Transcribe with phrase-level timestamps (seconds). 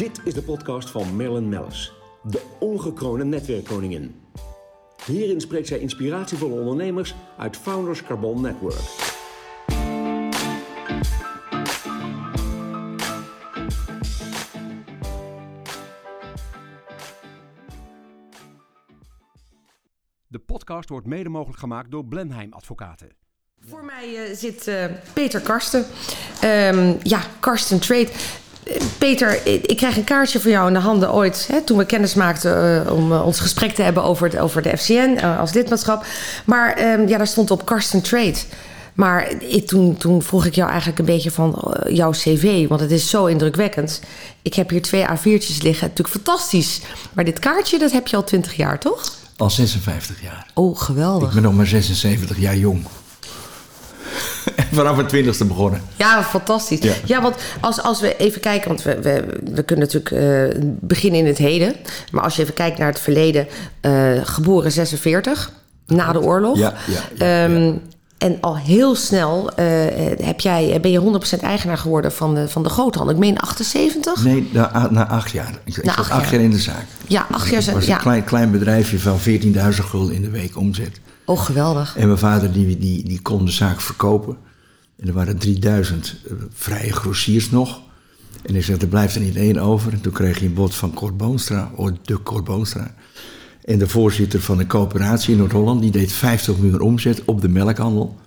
[0.00, 1.92] Dit is de podcast van Marilyn Mellis,
[2.22, 4.20] de ongekroonde netwerkkoningin.
[5.06, 8.80] Hierin spreekt zij inspiratievolle ondernemers uit Founders Carbon Network.
[20.26, 23.08] De podcast wordt mede mogelijk gemaakt door Blenheim Advocaten.
[23.60, 25.84] Voor mij uh, zit uh, Peter Karsten.
[26.44, 28.08] Um, ja, Karsten Trade.
[29.00, 31.48] Uh, Peter, ik krijg een kaartje van jou in de handen ooit...
[31.52, 35.18] Hè, toen we kennis maakten om ons gesprek te hebben over, het, over de FCN
[35.38, 36.06] als lidmaatschap.
[36.44, 38.38] Maar um, ja, daar stond op Karsten Trade.
[38.94, 42.90] Maar ik, toen, toen vroeg ik jou eigenlijk een beetje van jouw cv, want het
[42.90, 44.00] is zo indrukwekkend.
[44.42, 46.80] Ik heb hier twee A4'tjes liggen, natuurlijk fantastisch.
[47.12, 49.14] Maar dit kaartje, dat heb je al 20 jaar, toch?
[49.36, 50.46] Al 56 jaar.
[50.54, 51.28] Oh, geweldig.
[51.28, 52.86] Ik ben nog maar 76 jaar jong.
[54.72, 55.82] Vanaf het twintigste begonnen.
[55.96, 56.78] Ja, fantastisch.
[56.80, 59.24] Ja, ja want als, als we even kijken, want we, we,
[59.54, 61.74] we kunnen natuurlijk uh, beginnen in het heden.
[62.10, 63.46] Maar als je even kijkt naar het verleden,
[63.82, 65.52] uh, geboren 46,
[65.86, 66.58] na de oorlog.
[66.58, 66.74] Ja,
[67.16, 67.74] ja, um, ja.
[68.20, 69.66] En al heel snel uh,
[70.22, 73.14] heb jij, ben je 100% eigenaar geworden van de, van de groothandel.
[73.14, 74.24] Ik meen 78?
[74.24, 75.58] Nee, na, na acht jaar.
[75.64, 76.40] Ik, na ik acht, acht jaar.
[76.40, 76.84] in de zaak.
[77.06, 77.62] Ja, acht jaar.
[77.62, 77.94] Het was ja.
[77.94, 79.28] een klein, klein bedrijfje van 14.000
[79.68, 81.00] gulden in de week omzet.
[81.30, 81.96] Oh, geweldig.
[81.96, 84.36] En mijn vader die, die, die kon de zaak verkopen.
[84.96, 87.80] En er waren 3000 uh, vrije grossiers nog.
[88.42, 89.92] En hij zei, er blijft er niet één over.
[89.92, 92.94] En toen kreeg je een bod van Cor Boonstra, of de Cor Boonstra.
[93.64, 97.48] En de voorzitter van de coöperatie in Noord-Holland, die deed 50 miljoen omzet op de
[97.48, 98.18] melkhandel.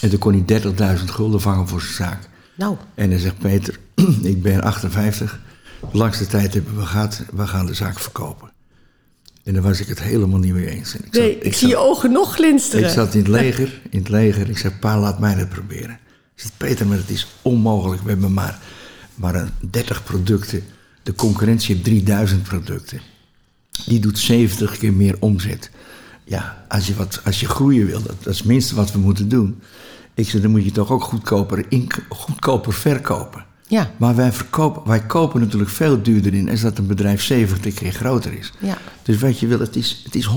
[0.00, 0.60] En toen kon hij
[0.98, 2.28] 30.000 gulden vangen voor zijn zaak.
[2.56, 2.76] Nou.
[2.94, 3.78] En hij zegt, Peter,
[4.22, 5.40] ik ben 58.
[5.92, 8.54] De langste tijd hebben we gehad, we gaan de zaak verkopen.
[9.46, 10.94] En daar was ik het helemaal niet mee eens.
[10.96, 12.86] En ik, nee, zat, ik, ik zie je ogen nog glinsteren.
[12.86, 14.48] Ik zat in het leger, in het leger.
[14.48, 15.98] Ik zei, pa, laat mij dat proberen.
[16.34, 18.02] Ik zei, Peter, maar het is onmogelijk.
[18.02, 18.58] We hebben maar,
[19.14, 20.64] maar 30 producten.
[21.02, 23.00] De concurrentie heeft 3000 producten.
[23.84, 25.70] Die doet 70 keer meer omzet.
[26.24, 28.98] Ja, als je, wat, als je groeien wil, dat, dat is het minste wat we
[28.98, 29.60] moeten doen.
[30.14, 33.45] Ik zei, dan moet je toch ook goedkoper, in, goedkoper verkopen.
[33.66, 33.90] Ja.
[33.96, 37.92] Maar wij, verkopen, wij kopen natuurlijk veel duurder in als dat een bedrijf 70 keer
[37.92, 38.52] groter is.
[38.58, 38.78] Ja.
[39.02, 40.28] Dus wat je wil, het is, het is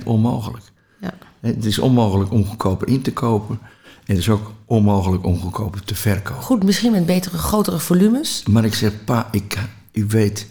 [0.00, 0.64] 100% onmogelijk.
[1.00, 1.14] Ja.
[1.40, 3.58] Het is onmogelijk om goedkoper in te kopen.
[4.04, 6.42] En het is ook onmogelijk om goedkoper te verkopen.
[6.42, 8.42] Goed, misschien met betere, grotere volumes.
[8.50, 9.58] Maar ik zeg, pa, ik,
[9.92, 10.46] u, weet,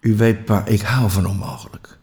[0.00, 1.97] u weet, pa, ik hou van onmogelijk.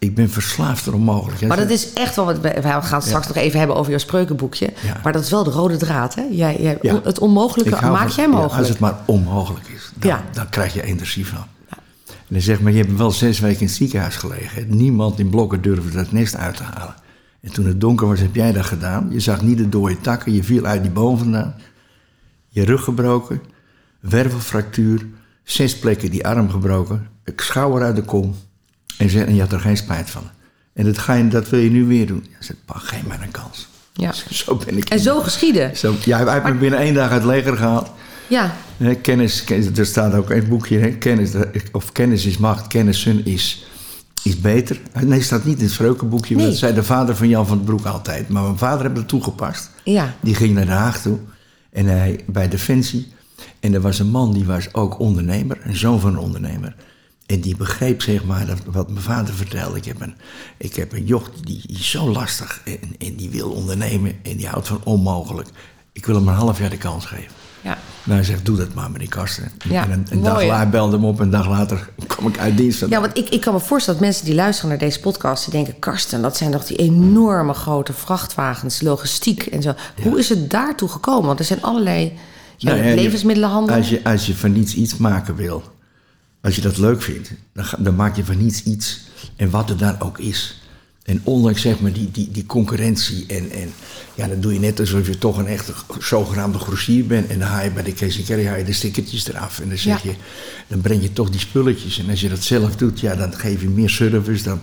[0.00, 1.40] Ik ben verslaafd aan onmogelijk.
[1.46, 2.40] Maar dat is echt wel wat.
[2.40, 3.32] We gaan straks ja.
[3.34, 4.72] nog even hebben over jouw spreukenboekje.
[4.82, 5.00] Ja.
[5.02, 6.22] Maar dat is wel de rode draad, hè?
[6.30, 7.00] Jij, jij, ja.
[7.04, 8.54] Het onmogelijke maak jij mogelijk.
[8.54, 11.44] als het maar onmogelijk is, dan, dan krijg je energie van.
[12.30, 14.76] En dan zeg maar, je hebt wel zes weken in het ziekenhuis gelegen.
[14.76, 16.94] Niemand in blokken durfde dat nest uit te halen.
[17.40, 19.08] En toen het donker was, heb jij dat gedaan.
[19.10, 21.54] Je zag niet de dode takken, je viel uit die boom vandaan.
[22.48, 23.42] Je rug gebroken,
[24.00, 25.06] wervelfractuur,
[25.42, 28.34] zes plekken die arm gebroken, schouder uit de kom.
[29.00, 30.22] En, zei, en je had er geen spijt van.
[30.72, 32.24] En dat, ga je, dat wil je nu weer doen.
[32.28, 33.68] Je zegt, pa, geef mij een kans.
[33.92, 34.12] Ja.
[34.30, 34.88] Zo ben ik.
[34.88, 35.76] En zo geschieden.
[35.76, 37.90] Zo, ja, hij heeft me binnen één dag uit het leger gehaald.
[38.28, 38.54] Ja.
[39.02, 39.44] Kennis,
[39.76, 40.88] er staat ook een boekje, hè?
[40.90, 41.30] kennis,
[41.72, 43.66] of kennis is macht, kennissen is,
[44.22, 44.80] is beter.
[45.00, 46.46] Nee, staat niet in het spreukenboekje, nee.
[46.46, 48.28] dat zei de vader van Jan van den Broek altijd.
[48.28, 49.70] Maar mijn vader heeft dat toegepast.
[49.84, 50.14] Ja.
[50.20, 51.18] Die ging naar Den Haag toe,
[51.72, 53.12] en hij, bij Defensie.
[53.60, 56.74] En er was een man, die was ook ondernemer, een zoon van een ondernemer.
[57.30, 59.76] En die begreep zeg maar wat mijn vader vertelde.
[59.76, 60.14] Ik heb een,
[60.56, 64.36] ik heb een joch die, die is zo lastig en, en die wil ondernemen en
[64.36, 65.48] die houdt van onmogelijk.
[65.92, 67.32] Ik wil hem een half jaar de kans geven.
[67.60, 67.78] Ja.
[68.04, 69.52] Nou, hij zegt, doe dat maar, meneer Karsten.
[69.68, 72.56] Ja, en een, dag later belde hem op en een dag later kwam ik uit
[72.56, 72.86] dienst.
[72.88, 75.44] Ja, want ik, ik kan me voorstellen dat mensen die luisteren naar deze podcast...
[75.44, 79.74] die denken, Karsten, dat zijn toch die enorme grote vrachtwagens, logistiek en zo.
[79.96, 80.02] Ja.
[80.02, 81.26] Hoe is het daartoe gekomen?
[81.26, 82.12] Want er zijn allerlei
[82.56, 83.76] ja, nou, levensmiddelenhandel.
[83.76, 85.62] Als je, als je van niets iets maken wil...
[86.40, 89.00] Als je dat leuk vindt, dan, dan, maak je van niets iets.
[89.36, 90.60] En wat er dan ook is.
[91.02, 93.24] En ondanks zeg maar die, die, die concurrentie.
[93.26, 93.72] En, en
[94.14, 97.28] ja, dan doe je net alsof je toch een echte zogenaamde grossier bent.
[97.28, 99.60] En dan haal je bij de Kees Kerry haal je de stickertjes eraf.
[99.60, 100.10] En dan zeg ja.
[100.10, 100.16] je,
[100.66, 101.98] dan breng je toch die spulletjes.
[101.98, 104.42] En als je dat zelf doet, ja, dan geef je meer service.
[104.44, 104.60] Dan,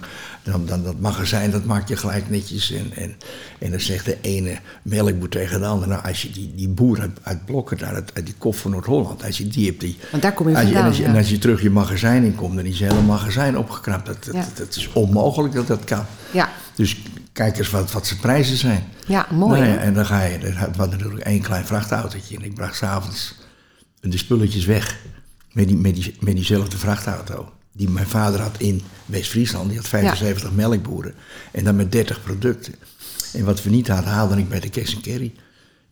[0.52, 2.72] dan, dan dat magazijn, dat maak je gelijk netjes.
[2.72, 3.16] En, en,
[3.60, 5.92] en dan zegt de ene melkboer tegen de andere.
[5.92, 8.72] Nou, als je die, die boer uit, uit Blokken, daar, uit, uit die kop van
[8.72, 9.98] Noord-Holland, als je die hebt, die.
[10.12, 11.10] Want daar kom je als en, als je, ja.
[11.10, 14.06] en als je terug je magazijn in komt, dan is je hele magazijn opgeknapt.
[14.06, 14.42] Dat, dat, Ja.
[14.42, 16.06] dat, dat is onmogelijk dat dat kan.
[16.32, 16.98] Ja, Dus
[17.32, 18.84] kijk eens wat, wat zijn prijzen zijn.
[19.08, 19.60] ja mooi.
[19.62, 22.38] Nou ja, en dan ga je, er had- was natuurlijk één klein vrachtautootje.
[22.38, 23.36] En ik bracht s'avonds
[24.02, 24.98] de spulletjes weg
[25.52, 27.52] met, die, met, die, met diezelfde vrachtauto.
[27.78, 29.68] Die mijn vader had in West-Friesland.
[29.70, 31.14] Die had 75 melkboeren.
[31.52, 32.74] En dan met 30 producten.
[33.34, 35.34] En wat we niet hadden, haalde ik bij de Cash Carry.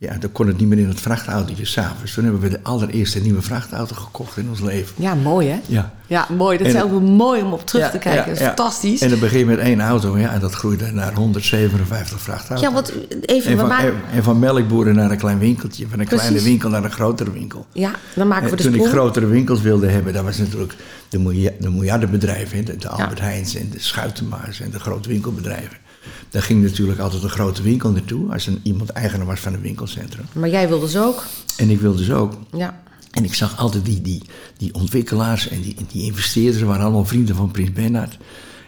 [0.06, 2.14] Ja, dan kon het niet meer in het vrachtautootje s'avonds.
[2.14, 4.94] Toen hebben we de allereerste nieuwe vrachtauto gekocht in ons leven.
[4.98, 5.60] Ja, mooi hè?
[5.68, 5.94] Ja.
[6.08, 6.58] Ja, mooi.
[6.58, 8.34] Dat En- is ook mooi om op terug Ja, te kijken.
[8.34, 8.46] ja, ja.
[8.46, 9.02] fantastisch.
[9.02, 12.68] En dan begin met één auto, ja, en dat groeide naar 157 vrachtauto's.
[12.68, 12.92] ja, want
[13.22, 16.70] even, en, van, maken, en, van melkboeren naar een klein winkeltje, van een kleine winkel
[16.70, 17.66] naar een grotere winkel.
[17.72, 20.76] ja, dan maken we En de toen ik grotere winkels wilde hebben, dat was natuurlijk
[21.10, 25.78] de, milja- de miljardenbedrijven, de, de Albert Heijns en de Schuitenmaars en de grote winkelbedrijven.
[26.30, 29.62] Daar ging natuurlijk altijd een grote winkel naartoe, als een, iemand eigenaar was van een
[29.62, 30.26] winkelcentrum.
[30.34, 31.24] Maar jij wilde ze ook.
[31.58, 32.34] En ik wilde dus ook.
[32.52, 32.84] Ja.
[33.12, 34.22] En ik zag altijd die, die,
[34.58, 38.18] die ontwikkelaars en die, die investeerders waren allemaal vrienden van Prins Bernhard.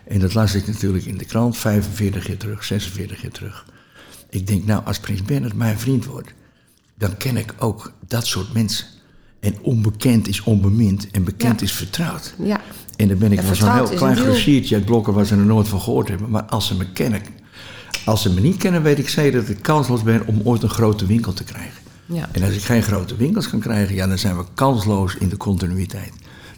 [0.06, 3.66] En dat las ik natuurlijk in de krant, 45 jaar terug, 46 jaar terug.
[4.30, 6.34] Ik denk, nou, als Prins Bernhard mijn vriend wordt,
[6.98, 8.86] dan ken ik ook dat soort mensen.
[9.40, 11.66] En onbekend is onbemind en bekend Ja.
[11.66, 12.34] is vertrouwd.
[12.44, 12.62] Ja.
[12.98, 15.46] En dan ben ik En wel zo'n heel klein grossiertje uit blokken waar ze er
[15.46, 16.30] nooit van gehoord hebben.
[16.30, 17.22] Maar als ze me kennen,
[18.06, 20.70] als ze me niet kennen, weet ik zeker dat ik kansloos ben om ooit een
[20.70, 21.82] grote winkel te krijgen.
[22.06, 22.30] Ja.
[22.32, 25.38] En als ik geen grote winkels kan krijgen, ja, dan zijn we kansloos in de
[25.38, 26.12] continuïteit.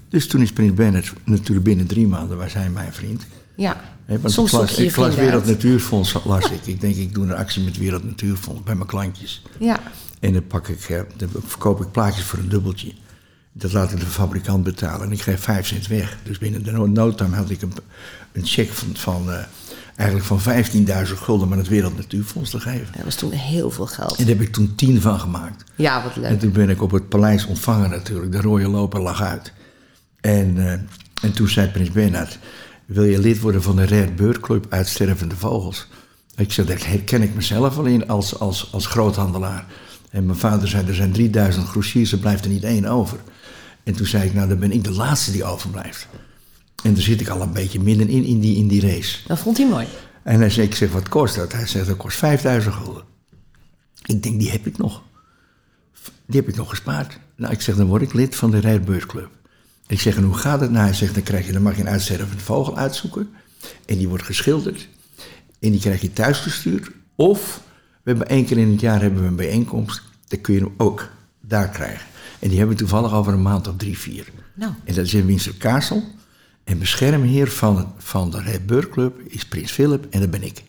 [0.09, 3.25] Dus toen is Prins Bernhard natuurlijk binnen drie maanden, was hij mijn vriend.
[3.56, 3.81] Ja.
[4.06, 5.45] Want Soms ik las, ik las Wereld.
[5.45, 6.65] Natuurfonds, las ik.
[6.65, 9.42] Ik denk, ik doe een actie met Wereld Natuurfonds bij mijn klantjes.
[9.59, 9.80] Ja.
[10.19, 12.92] En dan, pak ik, eh, dan verkoop ik plaatjes voor een dubbeltje.
[13.59, 16.17] Dat laat ik de fabrikant betalen en ik geef vijf cent weg.
[16.23, 17.73] Dus binnen de no- no time had ik een,
[18.31, 19.38] een cheque van, van, eh,
[19.95, 22.88] eigenlijk van 15.000 gulden aan het Wereld Natuurfonds te geven.
[22.95, 24.17] Dat was toen heel veel geld.
[24.17, 25.63] En daar heb ik toen tien van gemaakt.
[25.75, 26.39] Ja, wat En leuk.
[26.39, 28.31] toen ben ik op het paleis ontvangen natuurlijk.
[28.31, 29.53] De rode loper lag uit.
[30.21, 30.71] En, eh,
[31.21, 32.39] en toen zei prins Bernhard...
[32.85, 35.88] wil je lid worden van de Rare Bird Club Uitstervende Vogels?
[36.35, 39.65] Ik zei, daar herken ik mezelf in als, als, als groothandelaar.
[40.09, 43.17] En mijn vader zei, er zijn 3000 grossiers, er blijft er niet één over.
[43.84, 46.08] En toen zei ik, nou dan ben ik de laatste die overblijft.
[46.84, 49.18] En toen zit ik al een beetje middenin in die, in die race.
[49.28, 49.88] Dat vond hij mooi.
[50.24, 51.52] En hij zei, ik zeg, wat kost dat?
[51.52, 53.04] Hij zegt, dat kost 5000 gulden.
[54.06, 55.02] Ik denk, die heb ik nog.
[56.26, 57.20] Die heb ik nog gespaard.
[57.36, 59.30] Nou, ik zeg, dan word ik lid van de Rijbeurtclub.
[59.88, 60.86] Ik zeg, en hoe gaat het nou?
[60.86, 63.30] Hij zegt, dan, krijg je, dan mag je een uitstervende vogel uitzoeken.
[63.86, 64.88] En die wordt geschilderd.
[65.60, 66.90] En die krijg je thuisgestuurd.
[67.16, 67.62] Of,
[68.04, 70.02] we hebben één keer in het jaar hebben we een bijeenkomst.
[70.28, 71.10] Dan kun je hem ook
[71.42, 72.08] daar krijgen.
[72.39, 74.27] En die hebben we toevallig over een maand of drie, vier.
[74.53, 74.71] Nou.
[74.83, 76.03] En dat is in Castle.
[76.63, 80.63] En beschermheer van, van de Red Bird Club is Prins Philip en dat ben ik.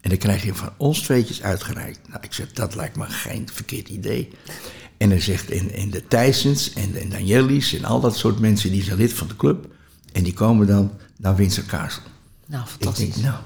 [0.00, 2.08] En dan krijg je van ons tweetjes uitgereikt.
[2.08, 4.28] Nou, ik zeg, dat lijkt me geen verkeerd idee.
[4.96, 8.70] En hij zegt, en, en de Thijsens en de Danielli's en al dat soort mensen,
[8.70, 9.66] die zijn lid van de club.
[10.12, 12.02] En die komen dan naar Windsor Castle.
[12.46, 13.14] Nou, Ik fantastisch.
[13.14, 13.36] denk, nou,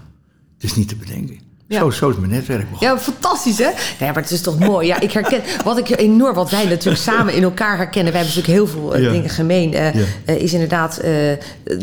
[0.55, 1.39] het is niet te bedenken.
[1.69, 1.79] Ja.
[1.79, 2.97] Zo, zo is mijn netwerk begonnen.
[2.97, 3.65] Ja, fantastisch hè?
[4.01, 4.87] Nee, maar het is toch mooi.
[4.87, 8.13] Ja, ik herken wat ik enorm, wat wij natuurlijk samen in elkaar herkennen.
[8.13, 9.11] Wij hebben natuurlijk heel veel eh, Ja.
[9.11, 9.75] dingen gemeen.
[9.75, 10.05] eh, Ja.
[10.25, 11.01] eh, is inderdaad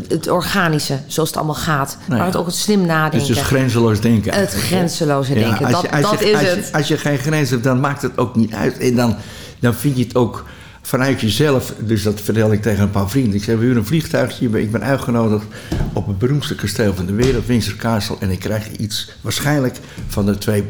[0.08, 1.96] het organische, zoals het allemaal gaat.
[2.06, 3.28] Nou maar het ook het slim Dus nadenken.
[3.34, 4.34] het grenzeloos denken.
[4.34, 5.64] het grenzeloze denken.
[5.66, 6.72] als dat je- als dat je- is als je- het.
[6.72, 8.78] Als je geen grens hebt, dan maakt het ook niet uit.
[8.78, 9.16] En dan,
[9.60, 10.44] dan vind je het ook
[10.86, 11.74] vanuit jezelf.
[11.78, 13.34] Dus dat vertel ik tegen een paar vrienden.
[13.34, 14.60] Ik zeg, we huren een vliegtuigje.
[14.60, 15.44] Ik ben uitgenodigd
[15.92, 18.16] op het beroemdste kasteel van de wereld, Windsor Castle.
[18.20, 20.64] En ik krijg iets, waarschijnlijk van de twee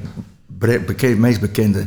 [1.17, 1.87] meest bekende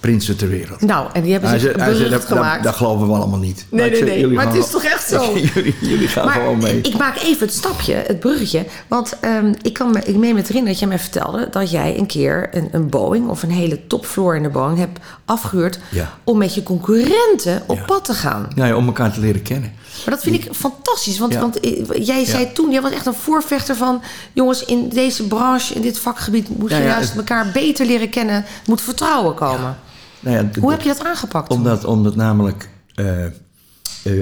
[0.00, 0.80] prinsen ter wereld.
[0.80, 2.64] Nou, en die hebben Hij zich zei- hij zei, berucht dat, dat, gemaakt.
[2.64, 3.66] dat geloven we allemaal niet.
[3.70, 5.38] Nee, ik nee, nee, maar het is toch echt zo?
[5.38, 6.80] jullie, jullie gaan maar gewoon mee.
[6.80, 8.66] ik maak even het stapje, het bruggetje.
[8.88, 11.48] Want ehm, ik, kan me, ik meen me herinneren dat jij mij vertelde...
[11.50, 14.98] dat jij een keer een, een Boeing of een hele topfloor in de Boeing hebt
[15.24, 15.78] afgehuurd...
[15.90, 16.12] Ja.
[16.24, 17.84] om met je concurrenten op Ja.
[17.84, 18.48] pad te gaan.
[18.54, 19.72] Nou ja, om elkaar te leren kennen.
[20.04, 21.18] Maar dat vind ik fantastisch.
[21.18, 21.40] Want, Ja.
[21.40, 22.50] want eh, jij zei Ja.
[22.54, 24.02] toen, jij was echt een voorvechter van...
[24.32, 26.58] jongens, in deze branche, in dit vakgebied...
[26.58, 28.44] moet je Ja, juist het- elkaar beter leren kennen.
[28.66, 29.76] Moet vertrouwen komen.
[30.20, 31.50] Nou ja, Hoe heb je dat aangepakt?
[31.50, 33.32] Omdat, omdat namelijk, eh, eh,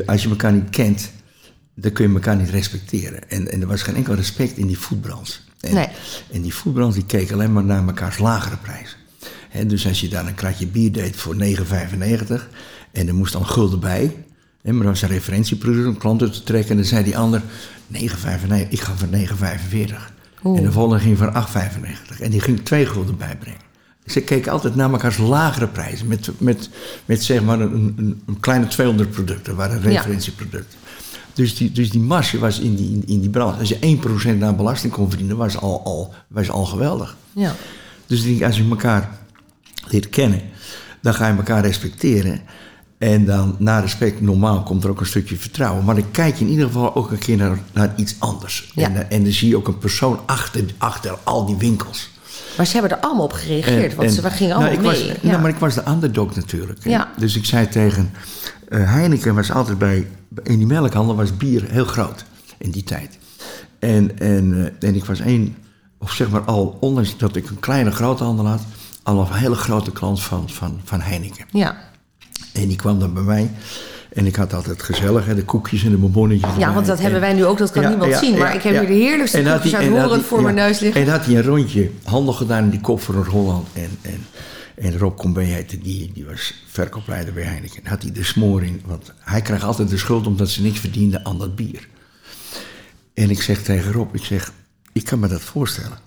[0.06, 1.10] als je elkaar niet kent,
[1.74, 3.30] dan kun je elkaar niet respecteren.
[3.30, 5.38] En, en er was geen enkel respect in die voetbranche.
[5.60, 5.88] En, Nee.
[6.32, 8.96] en die voetbranche die keek alleen maar naar mekaars lagere prijs.
[9.48, 12.48] Hè, dus als je dan een kratje bier deed voor 9,95
[12.92, 14.24] en er moest dan gulden bij,
[14.62, 17.42] hè, maar dat was een referentieproduct om klanten te trekken, en dan zei die ander
[17.86, 20.12] 9,95, ik ga voor 9,45.
[20.42, 23.60] En de volgende ging voor 8,95 en die ging twee gulden bijbrengen.
[24.08, 26.06] Ze keken altijd naar mekaars lagere prijzen.
[26.06, 26.70] Met, met,
[27.04, 30.78] met zeg maar een, een, een kleine 200 producten, waren referentieproducten.
[31.32, 33.58] Dus, die, dus die marge was in die, in, in die branche.
[33.58, 33.98] Als je
[34.38, 37.16] 1% aan belasting kon verdienen, was al, al, was al geweldig.
[37.32, 37.54] Ja.
[38.06, 39.18] Dus denk, als je elkaar
[39.88, 40.42] leert kennen,
[41.00, 42.40] dan ga je elkaar respecteren.
[42.98, 45.84] En dan na respect, normaal komt er ook een stukje vertrouwen.
[45.84, 48.70] Maar dan kijk je in ieder geval ook een keer naar, naar iets anders.
[48.74, 48.84] Ja.
[48.84, 52.10] En, eh, en dan zie je ook een persoon achter, achter al die winkels.
[52.58, 53.94] Maar ze hebben er allemaal op gereageerd.
[53.94, 55.12] want ze gingen nou, allemaal ik mee.
[55.12, 55.28] Was, ja.
[55.30, 56.84] nou, maar ik was de underdog natuurlijk.
[56.84, 57.12] Ja.
[57.16, 58.10] Dus ik zei tegen
[58.68, 60.06] eh, Heineken was altijd bij,
[60.42, 62.24] in die melkhandel was bier heel groot
[62.58, 63.18] in die tijd.
[63.78, 65.56] En, en, eh, en ik was één,
[65.98, 68.62] of zeg maar al, ondanks dat ik een kleine groothandel had,
[69.02, 71.44] al een hele grote klant van, van, van Heineken.
[71.50, 71.76] Ja.
[72.52, 73.50] En die kwam dan bij mij.
[74.12, 76.50] En ik had altijd gezellig, hè, de koekjes en de bonbonnetjes.
[76.58, 78.38] ja, want dat hebben En- wij nu ook, dat kan Ja, niemand ja, zien.
[78.38, 81.00] Maar ik heb hier de heerlijkste En koekjes uit hij- voor mijn neus liggen.
[81.02, 83.68] En had hij een rondje handel gedaan in die kop voor Noord-Holland.
[83.72, 84.26] En, en,
[84.74, 87.80] en Rob heette die, die was verkoopleider bij Heineken.
[87.86, 91.24] Had hij de smoor in, want hij kreeg altijd de schuld omdat ze niks verdienden
[91.26, 91.88] aan dat bier.
[93.14, 94.52] En ik zeg tegen Rob, ik zeg,
[94.92, 95.98] ik kan me dat voorstellen.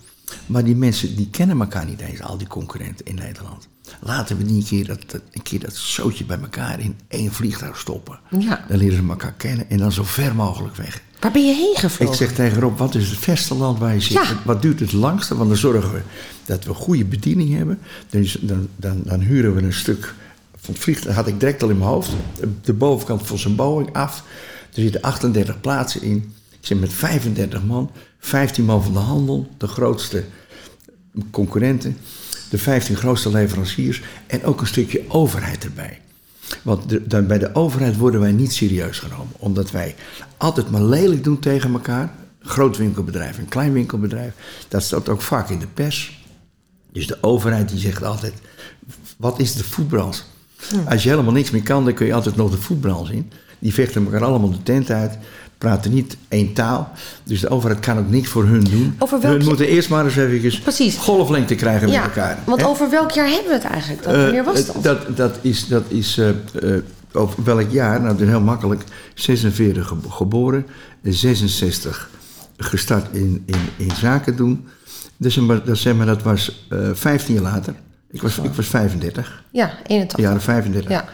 [0.46, 3.68] Maar die mensen, die kennen elkaar niet eens, al die concurrenten in Nederland.
[4.00, 7.32] Laten we die een keer dat, dat, een keer dat zootje bij elkaar in één
[7.32, 8.18] vliegtuig stoppen.
[8.38, 8.64] Ja.
[8.68, 11.02] Dan leren ze elkaar kennen en dan zo ver mogelijk weg.
[11.20, 12.14] Waar ben je heen gevlogen?
[12.14, 14.12] Ik zeg tegen Rob, wat is het verste land waar je zit?
[14.12, 14.24] Ja.
[14.44, 15.36] Wat duurt het langste?
[15.36, 16.00] Want dan zorgen we
[16.44, 17.78] dat we goede bediening hebben.
[18.10, 20.14] Dus dan, dan, dan huren we een stuk
[20.56, 21.14] van het vliegtuig.
[21.14, 22.10] had ik direct al in mijn hoofd.
[22.62, 24.24] De bovenkant van zijn Boeing af.
[24.74, 26.34] Er zitten 38 plaatsen in.
[26.50, 27.90] Ik zit met 35 man.
[28.26, 29.48] 15 man van de handel.
[29.56, 30.24] De grootste
[31.30, 31.96] concurrenten.
[32.50, 34.02] De 15 grootste leveranciers.
[34.26, 36.00] En ook een stukje overheid erbij.
[36.62, 39.32] Want de- dan bij de overheid worden wij niet serieus genomen.
[39.38, 39.94] Omdat wij
[40.36, 42.14] altijd maar lelijk doen tegen elkaar.
[42.40, 44.32] Groot winkelbedrijf en klein winkelbedrijf.
[44.68, 46.20] Dat staat ook vaak in de pers.
[46.92, 48.34] Dus de overheid die zegt altijd,
[49.16, 50.24] wat is de voetbrand?
[50.88, 53.30] Als je helemaal niks meer kan, dan kun je altijd nog de voetbrand in.
[53.58, 55.18] Die vechten elkaar allemaal de tent uit.
[55.62, 56.92] Praten niet één taal.
[57.24, 58.94] Dus de overheid kan ook niks voor hun doen.
[58.98, 60.96] Over welk- Hun moeten eerst maar eens even Precies.
[60.96, 62.38] golflengte krijgen ja, met elkaar.
[62.44, 62.66] want hè?
[62.66, 64.02] over welk jaar hebben we het eigenlijk?
[64.02, 64.82] Dat, Eh, wanneer was dat?
[64.82, 66.34] Dat, dat is, dat is eh, eh,
[67.12, 68.00] over welk jaar?
[68.00, 68.82] Nou, dat is heel makkelijk.
[69.14, 70.66] 46 ge- geboren,
[71.02, 72.10] 66
[72.56, 74.66] gestart in, in, in zaken doen.
[75.16, 77.74] Dus dat, zeg maar, dat was eh 15 jaar later.
[78.10, 80.18] Ik was, ik was 35, Ja, 81.
[80.18, 80.90] jaren 35.
[80.90, 81.04] Ja.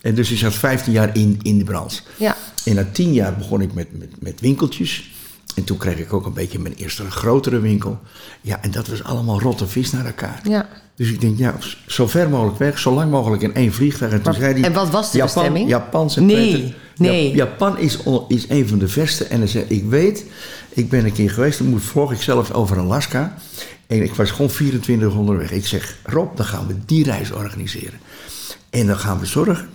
[0.00, 2.00] En dus ik zat 15 jaar in, in de branche.
[2.16, 2.36] Ja.
[2.64, 5.10] En na 10 jaar begon ik met, met, met winkeltjes.
[5.54, 7.98] En toen kreeg ik ook een beetje mijn eerste grotere winkel.
[8.40, 10.40] Ja, en dat was allemaal rotte vis naar elkaar.
[10.42, 10.68] Ja.
[10.96, 11.54] Dus ik denk, ja,
[11.86, 14.12] zo ver mogelijk weg, zo lang mogelijk in één vliegtuig.
[14.12, 15.68] En toen Maar- zei hij, en wat was de Japan, bestemming?
[15.68, 17.28] Japan, zei Nee, nee.
[17.30, 17.98] Ja- Japan is,
[18.28, 19.24] is een van de verste.
[19.24, 20.24] En hij zei, ik weet,
[20.68, 23.34] ik ben een keer geweest, toen vlog ik zelf over Alaska.
[23.86, 25.50] En ik was gewoon 24 uur onderweg.
[25.50, 28.00] Ik zeg, Rob, dan gaan we die reis organiseren.
[28.70, 29.68] En dan gaan we zorgen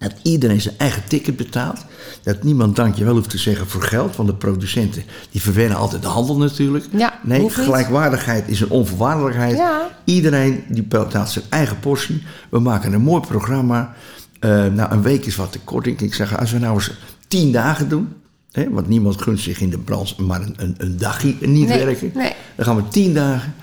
[0.00, 1.84] dat iedereen zijn eigen ticket betaalt.
[2.22, 4.16] Dat niemand dankjewel hoeft te zeggen voor geld.
[4.16, 6.84] Want de producenten die verwennen altijd de handel natuurlijk.
[6.90, 9.56] Ja, nee, gelijkwaardigheid is een onvoorwaardelijkheid.
[9.56, 9.90] Ja.
[10.04, 12.22] Iedereen die betaalt zijn eigen portie.
[12.50, 13.94] We maken een mooi programma.
[14.40, 15.86] Eh, nou, een week is wat te kort.
[15.86, 16.90] Ik, ik zeg, als we nou eens
[17.28, 18.08] tien dagen doen.
[18.52, 21.84] Hè, want niemand gunt zich in de branche maar een, een, een dagje niet Nee,
[21.84, 22.10] werken.
[22.14, 22.32] nee.
[22.56, 23.54] Dan gaan we tien dagen.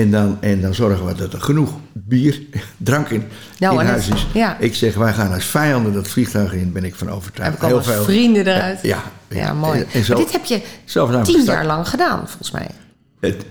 [0.00, 2.40] En dan, en dan zorgen we dat er genoeg bier,
[2.76, 3.24] drank in,
[3.58, 4.26] Nou, in huis is.
[4.32, 4.56] ja.
[4.58, 7.56] Ik zeg, wij gaan als vijanden dat vliegtuig in, ben ik van Heb overtuigd.
[7.56, 8.78] ik al wat vrienden eruit.
[8.82, 9.02] Ja.
[9.28, 9.80] Ja, mooi.
[9.80, 10.60] En, en zo, Maar dit heb je
[11.22, 12.66] tien jaar lang gedaan, volgens mij.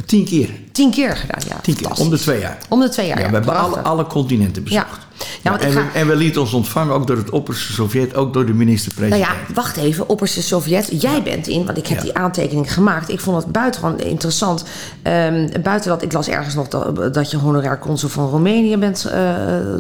[0.06, 0.50] Tien keer.
[0.72, 1.56] Tien keer gedaan, ja.
[1.62, 1.92] Tien keer.
[1.92, 2.58] Om de twee jaar.
[2.70, 5.08] Om de twee jaar, Ja, we hebben alle, alle continenten bezocht.
[5.44, 5.50] Ja.
[5.50, 8.46] Want en, ga- en we lieten ons ontvangen ook door het opperste Sovjet, ook door
[8.46, 9.26] de Nou minister-president.
[9.26, 10.10] ja, wacht even.
[10.10, 11.02] Opperste Sovjet.
[11.02, 12.04] Jij bent in, want ik heb Ja.
[12.04, 13.10] die aantekening gemaakt.
[13.10, 14.64] Ik vond het buitengewoon interessant.
[15.02, 19.06] Ehm, buiten dat, ik las ergens nog dat, dat je honorair consul van Roemenië bent
[19.06, 19.22] eh,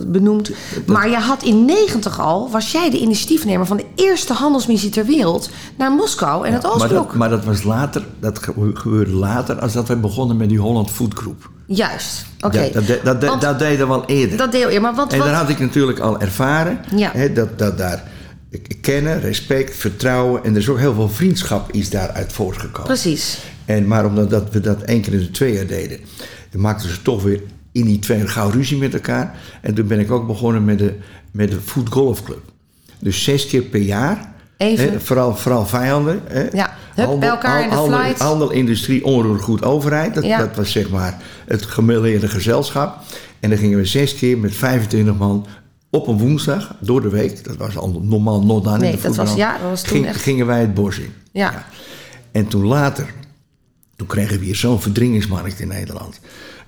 [0.07, 0.51] benoemd.
[0.85, 5.05] Maar je had in 90 al, was jij de initiatiefnemer van de eerste handelsmissie ter
[5.05, 7.07] wereld naar Moskou en het maar, Oostblok.
[7.07, 10.59] dat, maar dat was later, dat ge- gebeurde later, als dat wij begonnen met die
[10.59, 11.49] Holland Food Group.
[11.67, 12.69] Juist, oké.
[12.73, 14.37] Dat, dat, dat, dat, Want- dat deden we al eerder.
[14.37, 15.11] Dat deel je, maar wat...
[15.11, 16.79] En wat daar had ik natuurlijk al ervaren.
[16.95, 17.11] Ja.
[17.13, 18.03] Hè, dat, dat daar
[18.81, 20.43] kennen, respect, vertrouwen.
[20.43, 22.83] En er is ook heel veel vriendschap is daaruit voortgekomen.
[22.83, 23.39] Precies.
[23.65, 25.99] En, maar omdat dat we dat één keer in de twee jaar deden,
[26.51, 27.41] dan maakten ze toch weer
[27.71, 29.35] in die twee jaar gauw ruzie met elkaar.
[29.61, 30.93] En toen ben ik ook begonnen met de,
[31.31, 32.41] met de Food Golf Club.
[32.99, 34.32] Dus zes keer per jaar.
[34.57, 34.91] Even.
[34.91, 36.21] Hè, vooral, vooral vijanden.
[36.27, 36.47] Hè.
[36.51, 38.19] Ja, hup, bij elkaar in de handel, flight.
[38.19, 40.13] handel, industrie, onroerend overheid.
[40.13, 40.37] Dat, Ja.
[40.37, 42.97] dat was zeg maar het gemêleerde gezelschap.
[43.39, 45.45] En dan gingen we zes keer met 25 man
[45.89, 47.43] op een woensdag door de week.
[47.43, 49.89] Dat was al normaal nog dan Nee, in de dat was- ja, dat was toen
[49.91, 51.13] Ging- echt- Gingen wij het bos in.
[51.31, 51.65] Ja.
[52.31, 53.05] En toen later,
[53.95, 56.19] toen kregen we hier zo'n verdringingsmarkt in Nederland.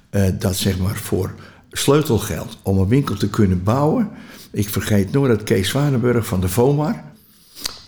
[0.10, 1.34] eh, dat zeg maar voor
[1.72, 4.10] sleutelgeld om een winkel te kunnen bouwen.
[4.52, 7.04] Ik vergeet nooit dat Kees Zwanenburg van de VOMAR.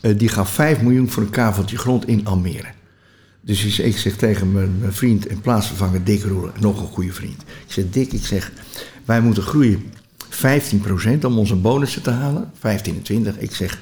[0.07, 2.67] Eh, die gaf 5 miljoen voor een kaveltje grond in Almere.
[3.41, 7.13] Dus ik zeg- ik tegen mijn, mijn vriend en plaatsvervanger Dick Roelen, nog een goede
[7.13, 7.41] vriend.
[7.41, 8.51] Ik zeg, Dick, ik zeg,
[9.05, 9.83] wij moeten groeien
[10.29, 12.51] 15% om onze bonussen te halen.
[12.59, 13.37] 15 en 20.
[13.37, 13.79] Ik zeg,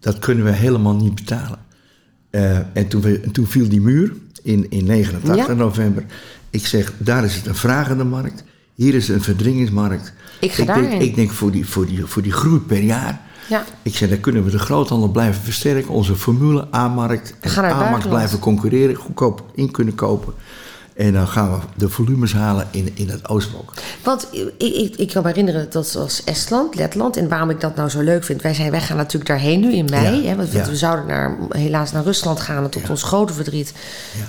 [0.00, 1.58] dat kunnen we helemaal niet betalen.
[2.30, 5.52] Eh, en toen, we, toen viel die muur in, in 89 Ja.
[5.54, 6.04] november.
[6.50, 8.44] Ik zeg, daar is het een vragende markt.
[8.74, 10.12] Hier is het een verdringingsmarkt.
[10.40, 11.00] Ik ga denk, daarin.
[11.00, 13.20] ik denk voor die, voor, die, voor die groei per jaar.
[13.48, 13.64] Ja.
[13.82, 15.90] Ik zeg, dan kunnen we de groothandel blijven versterken.
[15.90, 17.34] Onze formule A-markt.
[17.40, 18.08] Het A-markt buitenland.
[18.08, 18.94] blijven concurreren.
[18.94, 20.34] Goedkoop in kunnen kopen.
[20.96, 23.72] En dan gaan we de volumes halen in, in het Oostblok.
[24.04, 27.16] Want ik, ik, ik kan me herinneren dat zoals Estland, Letland...
[27.16, 28.42] en waarom ik dat nou zo leuk vind...
[28.42, 30.22] wij, zijn, wij gaan natuurlijk daarheen nu in mei.
[30.22, 30.66] Ja, Hè, want we- ja.
[30.66, 32.64] we zouden naar, helaas naar Rusland gaan...
[32.64, 33.72] en tot ons grote verdriet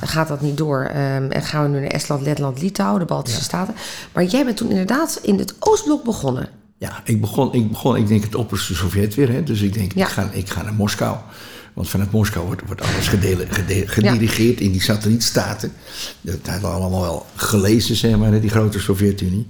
[0.03, 0.81] gaat dat niet door.
[0.83, 3.73] Ehm, en gaan we nu naar Estland, Letland, Litouwen, de Baltische Staten.
[4.13, 6.49] Maar jij bent toen inderdaad in het Oostblok begonnen.
[6.83, 9.29] Ja, ik begon, ik begon, ik denk het opperste Sovjet weer.
[9.29, 10.05] Hè, dus ik denk, Ja.
[10.05, 11.17] ik, ga, ik ga naar Moskou.
[11.73, 15.71] Want vanuit Moskou wordt, wordt alles gedele, gede- gedirigeerd in die satellietstaten.
[16.21, 19.47] Dat hadden we allemaal wel gelezen, zeg maar, hè, die grote Sovjet-Unie.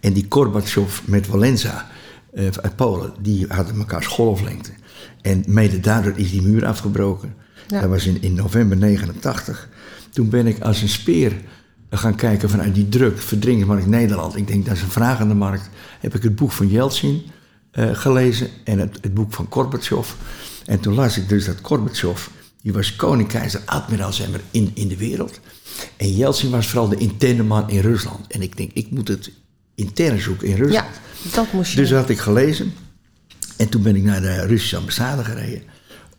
[0.00, 1.86] En die Gorbachev met Walenza
[2.34, 4.70] eh, uit Polen, die hadden elkaars golflengte.
[5.22, 7.34] En mede daardoor is die muur afgebroken.
[7.66, 7.80] Ja.
[7.80, 9.68] Dat was in, in november 89.
[10.10, 11.32] Toen ben ik als een speer
[11.90, 14.36] gaan kijken vanuit die druk, verdringingsmarkt Nederland.
[14.36, 15.70] Ik denk, dat is een vraag aan de markt.
[16.00, 17.22] Heb ik het boek van Yeltsin
[17.70, 20.12] eh, gelezen en het, het boek van Gorbachev.
[20.64, 22.26] En toen las ik dus dat Gorbachev,
[22.62, 25.40] die was koning-keizer, admiraal zeg maar, in, in de wereld.
[25.96, 28.26] En Yeltsin was vooral de interne man in Rusland.
[28.26, 29.30] En ik denk, ik moet het
[29.74, 30.86] intern zoeken in Rusland.
[31.22, 31.76] Ja, dat moest je.
[31.76, 32.72] Dus dat had ik gelezen.
[33.56, 35.62] En toen ben ik naar de Russische ambassade gereden.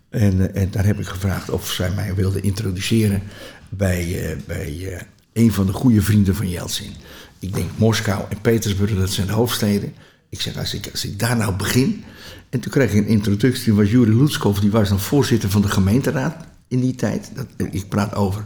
[0.09, 3.21] En, eh, en daar heb ik gevraagd of zij mij wilden introduceren
[3.69, 5.05] bij, eh, bij
[5.38, 6.91] een van de goede vrienden van Yeltsin.
[7.39, 9.94] Ik denk Moskou en Petersburg, dat zijn de hoofdsteden.
[10.29, 12.03] Ik zeg, als ik, als ik daar nou begin.
[12.50, 13.74] En toen kreeg ik een introductie.
[13.74, 17.32] Was Yuri Lutskov, die was dan voorzitter van de gemeenteraad in die tijd.
[17.36, 18.46] Dat, ik praat over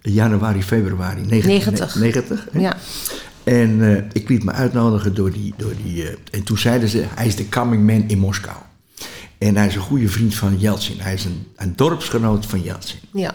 [0.00, 1.44] januari, februari 90.
[1.44, 2.48] 1990.
[2.52, 2.60] hè.
[2.60, 2.76] Ja.
[3.44, 5.54] En eh, ik liet me uitnodigen door die.
[5.56, 8.56] Door die eh, en toen zeiden ze: hij is de coming man in Moskou.
[9.38, 11.00] En hij is een goede vriend van Yeltsin.
[11.00, 12.98] Hij is een, een dorpsgenoot van Yeltsin.
[13.12, 13.34] Ja.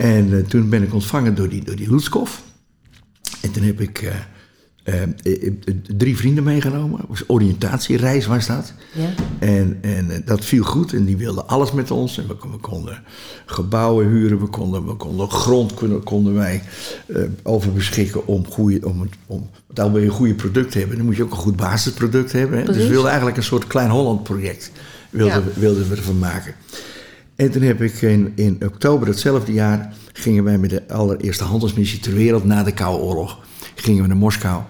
[0.00, 2.30] En eh, toen ben ik ontvangen door die, door die Lutskov.
[3.40, 4.02] En toen heb ik
[4.82, 5.52] eh, eh,
[5.96, 7.00] drie vrienden meegenomen.
[7.08, 8.72] Was oriëntatiereis was dat.
[8.94, 9.08] Ja.
[9.38, 10.92] En, en dat viel goed.
[10.92, 12.18] En die wilden alles met ons.
[12.18, 13.02] En we, kon- we konden
[13.46, 14.40] gebouwen huren.
[14.40, 16.62] We konden, we konden grond konden, konden wij
[17.42, 18.86] over beschikken om goede...
[18.88, 20.96] Om, om, want dan wil je een goede product hebben.
[20.96, 22.58] Dan moet je ook een goed basisproduct hebben.
[22.58, 22.64] Hè?
[22.64, 24.70] Dus we wilden eigenlijk een soort Klein Holland project.
[25.10, 25.60] Wilden, Ja.
[25.60, 26.54] wilden we ervan maken.
[27.40, 29.94] En toen heb ik in, in oktober datzelfde jaar...
[30.12, 32.44] gingen wij met de allereerste handelsmissie ter wereld...
[32.44, 33.38] na de Koude Oorlog,
[33.74, 34.62] gingen we naar Moskou.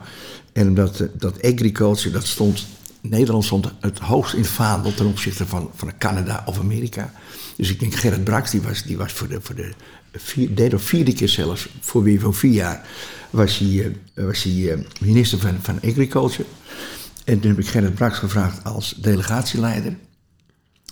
[0.53, 2.67] En omdat eh, dat agriculture, dat stond...
[3.01, 7.13] Nederland stond het hoogst in het vaandel ten opzichte van, van Canada of Amerika.
[7.57, 9.73] Dus ik denk Gerrit Brax, die was, die was voor de, voor de
[10.13, 11.69] vier, derde of vierde keer zelfs...
[11.81, 12.87] voor weer voor vier jaar,
[13.31, 16.49] was hij, eh, was hij eh, minister van, van Agriculture.
[17.25, 19.97] En toen heb ik Gerrit Brax gevraagd als delegatieleider...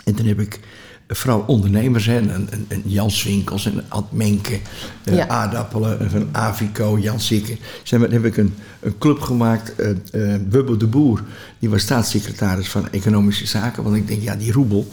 [0.09, 0.61] En toen heb ik
[1.09, 4.59] vooral ondernemers, hè, een, een, een Jan Swinkels en Ad Menke,
[5.05, 5.29] eh, Ja.
[5.29, 7.57] Aardappelen, van Avico, Jan Sikke.
[7.83, 11.23] Zeg maar, dan heb ik een, een club gemaakt, eh eh, Wubbo de Boer,
[11.59, 13.83] die was staatssecretaris van Economische Zaken.
[13.83, 14.89] Want ik denk, ja, die roebel,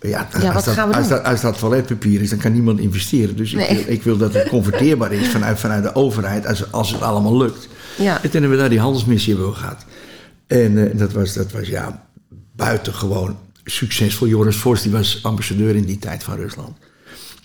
[0.00, 1.16] ja, Ja, als, wat dat, gaan we als, doen?
[1.16, 3.36] dat, als dat toiletpapier is, dan kan niemand investeren.
[3.36, 3.66] Dus Nee.
[3.68, 7.02] ik, wil, ik wil dat het converteerbaar is vanuit, vanuit de overheid, als, als het
[7.02, 7.68] allemaal lukt.
[7.98, 8.14] Ja.
[8.14, 9.84] En toen hebben we daar die handelsmissie hebben gehad.
[10.46, 12.02] En dat, was, dat was ja,
[12.56, 14.28] buitengewoon succesvol.
[14.28, 16.76] Joris Vos die was ambassadeur in die tijd van Rusland.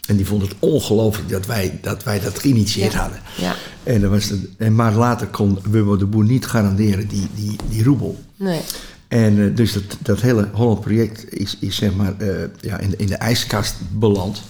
[0.08, 3.00] En die vond het ongelooflijk dat wij dat, wij dat geïnitieerd Ja.
[3.00, 3.20] hadden.
[3.38, 3.56] Ja.
[3.84, 7.84] En, dat was en maar later kon Wubbo de Boer niet garanderen die, die, die
[7.84, 8.24] roebel.
[8.36, 8.60] Nee.
[9.08, 12.28] En eh, dus dat, dat hele Holland-project is, is zeg maar eh,
[12.60, 14.42] ja, in, de- in de ijskast beland.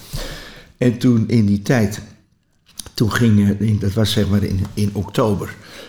[0.77, 1.99] En toen in die tijd,
[2.99, 5.47] toen ging, eh, dat was zeg maar in, in oktober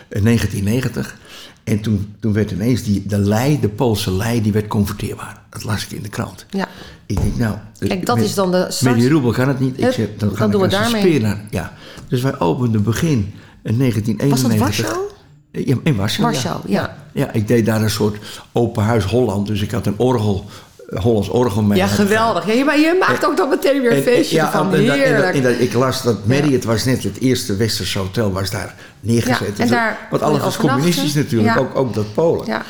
[0.09, 1.17] eh, 1990.
[1.63, 5.41] En toen, toen werd ineens die, de lei, de Poolse lei, die werd converteerbaar.
[5.49, 6.45] Dat las ik in de krant.
[6.49, 6.67] Ja.
[7.05, 7.55] Ik denk, nou...
[7.79, 8.91] Kijk, dat met- is dan de start.
[8.95, 9.77] Met die roebel kan het niet.
[9.81, 11.01] Ik zeg, dan, dan ga ik doen we daarmee.
[11.01, 11.73] speer naar- Ja.
[12.07, 14.59] Dus wij openden begin in 1991.
[14.59, 15.09] Warschau?
[15.51, 16.33] Ja, in Warschau, ja.
[16.33, 16.97] Warschau, ja.
[17.13, 18.17] Ja, ik deed daar een soort
[18.51, 19.47] open huis Holland.
[19.47, 20.51] Dus ik had een orgel, eh,
[20.93, 21.77] Hollands orgel mee.
[21.77, 22.55] Ja, geweldig.
[22.55, 24.73] Ja, maar je maakt ook dan meteen weer een En- feestje ja, van.
[24.73, 25.35] en en Heerlijk.
[25.35, 29.39] en dat- ik las dat Marriott was net het eerste westerse hotel was daar neergezet.
[29.39, 31.59] Ja, en Dus daar Want alles was communistisch natuurlijk, Ja.
[31.61, 32.45] ook, ook dat Polen.
[32.45, 32.61] Ja.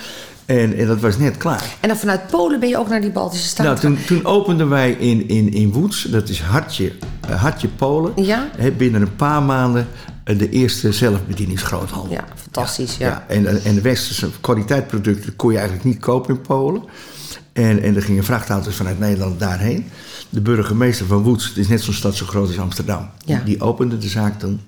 [0.45, 1.63] En, en dat was net klaar.
[1.79, 4.69] En dan vanuit Polen ben je ook naar die Baltische Staten Nou, toen, toen openden
[4.69, 6.91] wij in, in, in Woeds, dat is Hartje,
[7.29, 8.11] eh, Hartje Polen.
[8.15, 8.47] Ja.
[8.57, 9.87] Hè, binnen een paar maanden
[10.23, 12.11] eh, de eerste zelfbedieningsgroothandel.
[12.13, 13.25] Ja, fantastisch, ja.
[13.27, 16.83] en, eh, en de westerse kwaliteitsproducten kon je eigenlijk niet kopen in Polen.
[17.53, 19.85] En, en er gingen vrachtauto's vanuit Nederland daarheen.
[20.29, 23.09] De burgemeester van Woeds, het is net zo'n stad zo groot als Amsterdam.
[23.25, 23.41] Ja.
[23.45, 24.61] Die opende de zaak toen.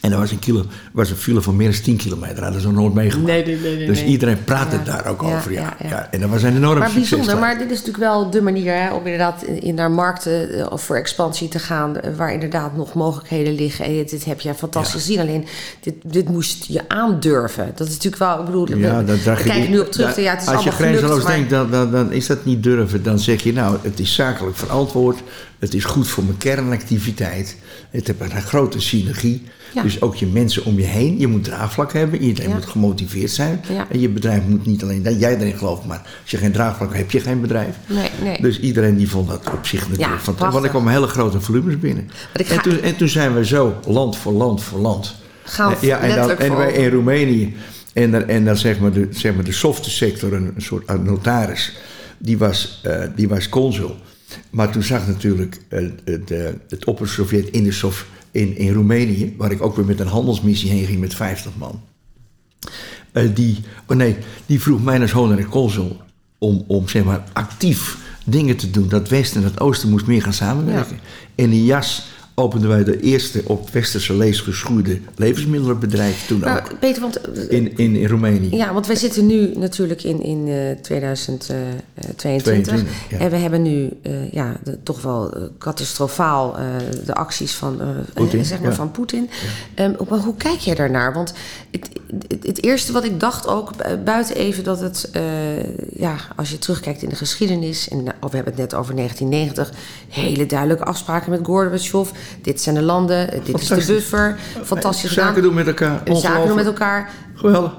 [0.00, 2.42] En er was een, kilo, was een file van meer dan 10 kilometer.
[2.42, 3.26] Hadden ze nog nooit meegemaakt.
[3.28, 4.82] Nee, nee, nee, nee, dus iedereen praatte Ja.
[4.82, 5.52] daar ook Ja, over.
[5.52, 6.08] Ja, ja.
[6.10, 7.08] En dat was een enorm Maar succes.
[7.10, 10.66] bijzonder, maar dit is natuurlijk wel de manier hè, om inderdaad in, naar markten eh,
[10.72, 13.84] of voor expansie te gaan, eh, waar inderdaad nog mogelijkheden liggen.
[13.84, 15.18] En dit, dit heb je fantastisch gezien.
[15.20, 15.46] Alleen,
[15.80, 17.72] dit, dit moest je aandurven.
[17.74, 20.16] Dat is natuurlijk wel, ik bedoel, we, Ja, we draag je kijken nu op terug.
[20.20, 23.02] ja, het is als je grenzeloos maar- denkt, dan, dan, dan is dat niet durven.
[23.02, 25.18] Dan zeg je, nou, het is zakelijk verantwoord.
[25.58, 27.56] Het is goed voor mijn kernactiviteit.
[27.90, 29.42] Het heeft een grote synergie.
[29.74, 29.82] Ja.
[29.88, 31.18] Dus ook je mensen om je heen.
[31.18, 32.20] Je moet draagvlak hebben.
[32.20, 32.54] Iedereen Ja.
[32.56, 33.60] moet gemotiveerd zijn.
[33.68, 33.86] Ja.
[33.90, 36.88] En je bedrijf moet niet alleen dat jij erin gelooft, maar als je geen draagvlak
[36.88, 37.76] hebt, heb je geen bedrijf.
[37.86, 38.40] Nee, nee.
[38.42, 40.52] Dus iedereen die vond dat op zich natuurlijk fantastisch.
[40.52, 42.10] Want er kwamen hele grote volumes binnen.
[42.32, 45.14] ga- en, toen, en toen zijn we zo land voor land voor land.
[45.44, 47.54] Gaan we ja, en, dan, letterlijk en wij voor in Roemenië.
[47.92, 51.04] En dan, en dan zeg maar de, zeg maar de softe sector, een, een soort
[51.04, 51.76] notaris,
[52.18, 53.96] die was, eh, die was consul.
[54.50, 59.50] Maar toen zag natuurlijk eh, de, het opper-Sovjet in, de Sof- in, in Roemenië, waar
[59.50, 61.80] ik ook weer met een handelsmissie heen ging met 50 man.
[63.12, 65.96] Eh, die, oh nee, die vroeg mij als honorary consul
[66.38, 68.88] om, om zeg maar actief dingen te doen.
[68.88, 70.98] Dat Westen en het Oosten moest meer gaan samenwerken.
[71.34, 72.06] En in jas
[72.38, 76.78] openden wij de eerste op westerse lees geschoeide levensmiddelenbedrijf toen ook.
[76.80, 78.56] Peter, want eh, In, in, in Roemenië.
[78.56, 82.16] Ja, want wij zitten nu natuurlijk in, in eh 2022.
[82.16, 83.18] 22, ja.
[83.18, 86.64] En we hebben nu eh, ja, de- toch wel eh, catastrofaal eh,
[87.04, 88.76] de acties van, eh, Poetin, eh, zeg maar ja.
[88.76, 89.30] van Poetin.
[89.74, 91.12] Ehm, maar hoe kijk jij daarnaar?
[91.12, 91.32] Want
[91.70, 91.88] het,
[92.28, 95.08] het, het eerste wat ik dacht ook, bu- buiten even dat het...
[95.12, 95.22] eh,
[96.00, 97.88] ja, als je terugkijkt in de geschiedenis...
[97.88, 99.72] en oh, we hebben het net over 1990...
[100.08, 102.10] hele duidelijke afspraken met Gorbachev.
[102.42, 104.36] Dit zijn de landen, dit is de buffer.
[104.64, 105.26] Fantastisch gedaan.
[105.26, 106.00] Zaken doen met elkaar.
[106.12, 107.72] Zaken doen met elkaar Geweldig.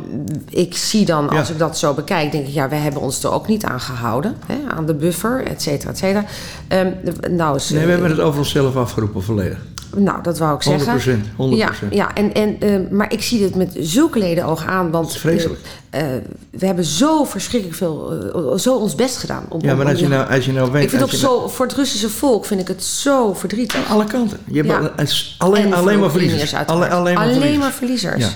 [0.50, 1.54] ik zie dan, als Ja.
[1.54, 4.36] ik dat zo bekijk, denk ik, ja, we hebben ons er ook niet aan gehouden.
[4.46, 6.26] Hè, aan de buffer, et cetera, et cetera.
[6.68, 6.92] Ehm,
[7.32, 9.58] nou, is, Nee, we hebben het over onszelf afgeroepen volledig.
[9.96, 10.86] nou, dat wou ik zeggen.
[10.86, 11.92] 100%, 100%.
[11.94, 14.92] Ja, ja en, en, ehm, maar ik zie dit met zulke leden oog aan.
[14.92, 15.60] Want vreselijk.
[15.90, 19.46] eh, eh, we hebben zo verschrikkelijk veel, eh, zo ons best gedaan.
[19.50, 20.84] Om, Ja, maar om als je nou, als je nou weet...
[20.84, 23.90] ik vind ook je nou- zo, voor het Russische volk vind ik het zo verdrietig.
[23.90, 24.38] Alle kanten.
[24.52, 24.92] Je hebt Ja.
[25.38, 26.56] alleen, alleen maar verliezers.
[26.56, 26.70] uiteraard.
[26.92, 27.64] Alle- alleen maar Alleen verliezers.
[27.64, 28.24] maar verliezers.
[28.24, 28.30] Ja.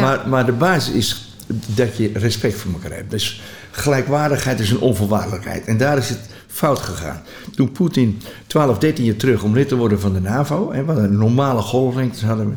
[0.00, 1.26] Maar, maar de basis is
[1.66, 3.10] dat je respect voor elkaar hebt.
[3.10, 5.64] Dus gelijkwaardigheid is een onvoorwaardelijkheid.
[5.64, 7.22] En daar is het fout gegaan.
[7.54, 10.70] Toen Poetin 12, 13 jaar terug om lid te worden van de NAVO...
[10.70, 12.54] en wat een normale golflengtes hadden we...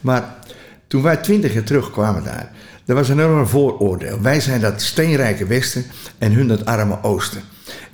[0.00, 0.34] maar
[0.86, 2.52] toen wij 20 jaar terugkwamen daar...
[2.86, 4.20] er was een enorm vooroordeel.
[4.20, 5.84] Wij zijn dat steenrijke Westen
[6.18, 7.40] en hun dat arme Oosten.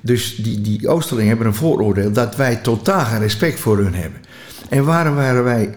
[0.01, 2.11] Dus die, die Oosterlingen hebben een vooroordeel...
[2.11, 4.21] dat wij totaal geen respect voor hun hebben.
[4.69, 5.75] En waarom waren wij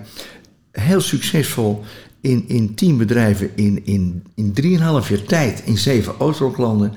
[0.72, 1.84] heel succesvol
[2.20, 4.78] in, in tien bedrijven in, in, in 3,5
[5.08, 6.92] jaar tijd in zeven Oostbloklanden.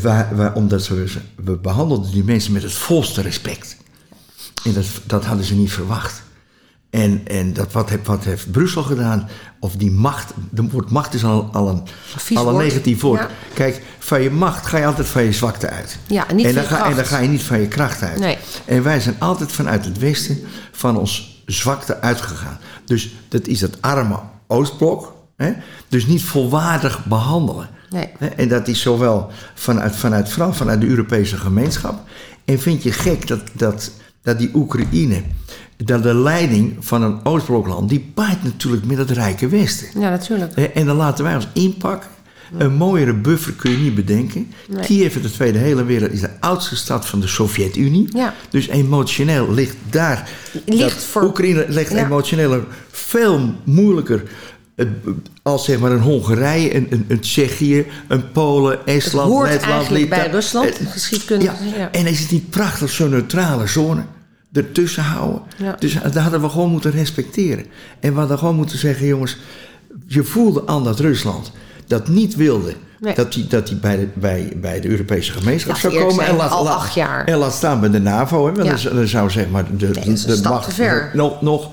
[0.00, 3.76] Waar, waar, omdat we, ze- we behandelden die mensen met het volste respect.
[4.64, 6.22] En dat, dat hadden ze niet verwacht.
[6.90, 9.28] En, en dat, wat, heeft, wat heeft Brussel gedaan?
[9.60, 11.82] Of die macht, de woord macht is al, al een,
[12.16, 12.64] Vies al een woord.
[12.64, 13.20] negatief woord.
[13.20, 13.28] Ja.
[13.54, 15.98] Kijk, van je macht ga je altijd van je zwakte uit.
[16.06, 17.68] Ja, en niet en van dan je ga, En dan ga je niet van je
[17.68, 18.18] kracht uit.
[18.18, 18.38] Nee.
[18.64, 20.38] En wij zijn altijd vanuit het westen
[20.72, 22.58] van ons zwakte uitgegaan.
[22.84, 24.18] Dus dat is het arme
[24.52, 25.14] Oostblok.
[25.36, 25.52] Hè?
[25.88, 27.68] Dus niet volwaardig behandelen.
[27.90, 28.08] Nee.
[28.18, 28.26] Hè?
[28.26, 32.00] En dat is zowel vanuit, vanuit, vanuit de Europese gemeenschap.
[32.44, 33.90] En vind je gek dat, dat,
[34.22, 35.22] dat die Oekraïne,
[35.76, 40.00] dat de leiding van een Oostblokland, die paait natuurlijk met het rijke Westen.
[40.00, 40.56] Ja, natuurlijk.
[40.56, 42.10] En dan laten wij ons inpakken.
[42.58, 44.52] Een mooiere buffer kun je niet bedenken.
[44.68, 44.84] Nee.
[44.84, 48.08] Kiev in de Tweede Hele Wereld is de oudste stad van de Sovjet-Unie.
[48.16, 48.34] Ja.
[48.50, 50.28] Dus emotioneel ligt daar.
[50.66, 52.04] Ligt voor- Oekraïne ligt Ja.
[52.04, 54.22] emotioneel veel moeilijker.
[54.74, 54.86] eh,
[55.42, 60.08] Als zeg maar een Hongarije, een, een, een Tsjechië, een Polen, Estland, hoort Letland, eigenlijk
[60.08, 60.40] bij Litouwen.
[60.40, 61.76] Rusland, Eh, geschiedkundig, Ja.
[61.76, 61.90] ja.
[61.92, 64.02] En is het niet prachtig zo'n neutrale zone
[64.52, 65.42] ertussen houden?
[65.56, 65.76] Ja.
[65.78, 67.64] Dus dat hadden we gewoon moeten respecteren.
[68.00, 69.36] En we hadden gewoon moeten zeggen, jongens,
[70.06, 71.52] je voelde aan dat Rusland
[71.98, 72.72] dat niet wilde.
[73.00, 73.14] Nee.
[73.14, 76.14] Dat hij dat die bij, de, bij, bij de Europese gemeenschap Ja, zou komen.
[76.14, 77.24] zijn En laat, al laat- acht jaar.
[77.24, 78.46] En laat staan bij de NAVO.
[78.46, 78.90] Hè, want Ja.
[78.90, 81.10] dan, zou- zeg maar de, dat is een de macht te ver.
[81.14, 81.68] Nog, nog.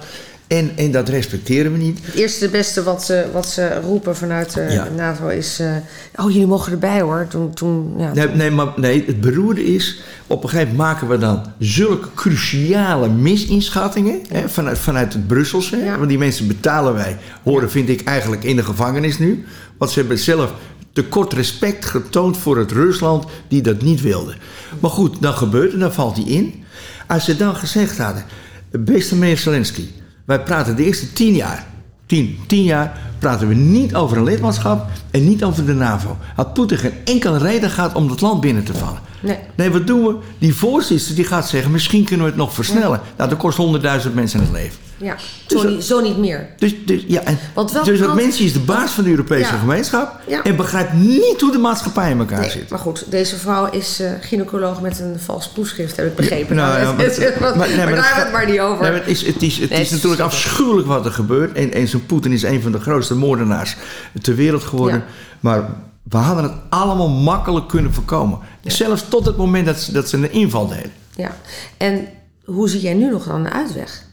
[0.49, 1.99] En, en dat respecteren we niet.
[2.05, 4.87] Het eerste beste wat ze, wat ze roepen vanuit de Ja.
[4.95, 5.59] NAVO is...
[5.59, 5.75] eh,
[6.15, 7.27] oh, jullie mogen erbij hoor.
[7.29, 11.07] Toen, toen, ja, Nee, nee, maar nee, het beroerde is, op een gegeven moment maken
[11.07, 15.75] we dan zulke cruciale misinschattingen hè, vanuit, vanuit het Brusselse.
[15.75, 15.97] hè.
[15.97, 19.45] Want die mensen betalen wij, horen vind ik eigenlijk in de gevangenis nu.
[19.77, 20.53] Want ze hebben zelf
[20.93, 24.33] tekort respect getoond voor het Rusland die dat niet wilde.
[24.79, 26.63] Maar goed, dan gebeurt het, dan valt hij in.
[27.07, 28.23] Als ze dan gezegd hadden,
[28.71, 29.85] beste meneer Zelensky,
[30.29, 31.65] wij praten de eerste tien jaar,
[32.05, 36.17] tien, tien jaar, praten we niet over een lidmaatschap en niet over de NAVO.
[36.35, 38.99] Had Poetin geen enkele reden gehad om dat land binnen te vallen.
[39.19, 39.37] Nee.
[39.55, 40.15] Nee, wat doen we?
[40.39, 43.01] Die voorzitter die gaat zeggen, misschien kunnen we het nog versnellen.
[43.17, 44.77] Nou, dat kost honderdduizend mensen het leven.
[44.99, 45.15] Ja.
[45.47, 46.47] Zo, niet, zo niet meer.
[46.57, 49.57] Dus, dus, ja, en, Want welke dus dat is de baas van de Europese Ja.
[49.59, 50.19] gemeenschap...
[50.27, 50.43] Ja.
[50.43, 52.69] en begrijpt niet hoe de maatschappij in elkaar Nee, zit.
[52.69, 56.55] maar goed, deze vrouw is eh gynaecoloog met een vals proefschrift, heb ik begrepen.
[56.55, 57.05] Nou, ja, maar, maar-
[57.39, 58.81] maar, maar- nee, maar daar dat hebben we gaat- het maar niet over.
[58.81, 61.53] Nee, maar het is, het is, het is het is natuurlijk afschuwelijk wat er gebeurt.
[61.57, 63.75] En, en zo'n Poetin is een van de grootste moordenaars
[64.21, 65.03] ter wereld geworden.
[65.39, 65.69] Maar
[66.03, 68.39] we hadden het allemaal makkelijk kunnen voorkomen.
[68.63, 70.91] Zelfs tot het moment dat ze, dat ze een inval deden.
[71.15, 71.35] Ja,
[71.77, 72.07] en
[72.45, 74.07] hoe zie jij nu nog dan een uitweg?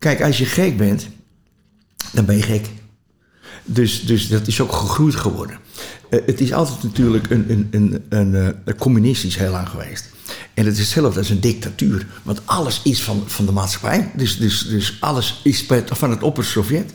[0.00, 1.08] Kijk, als je gek bent,
[2.12, 2.66] dan ben je gek.
[3.64, 5.58] Dus, dus dat is ook gegroeid geworden.
[6.10, 10.10] Eh, het is altijd natuurlijk een, een, een, een, eh, communistisch heel lang geweest.
[10.54, 12.06] En het is hetzelfde als een dictatuur.
[12.22, 14.10] Want alles is van, van de maatschappij.
[14.16, 16.90] Dus, dus, dus alles is van het opperste Sovjet.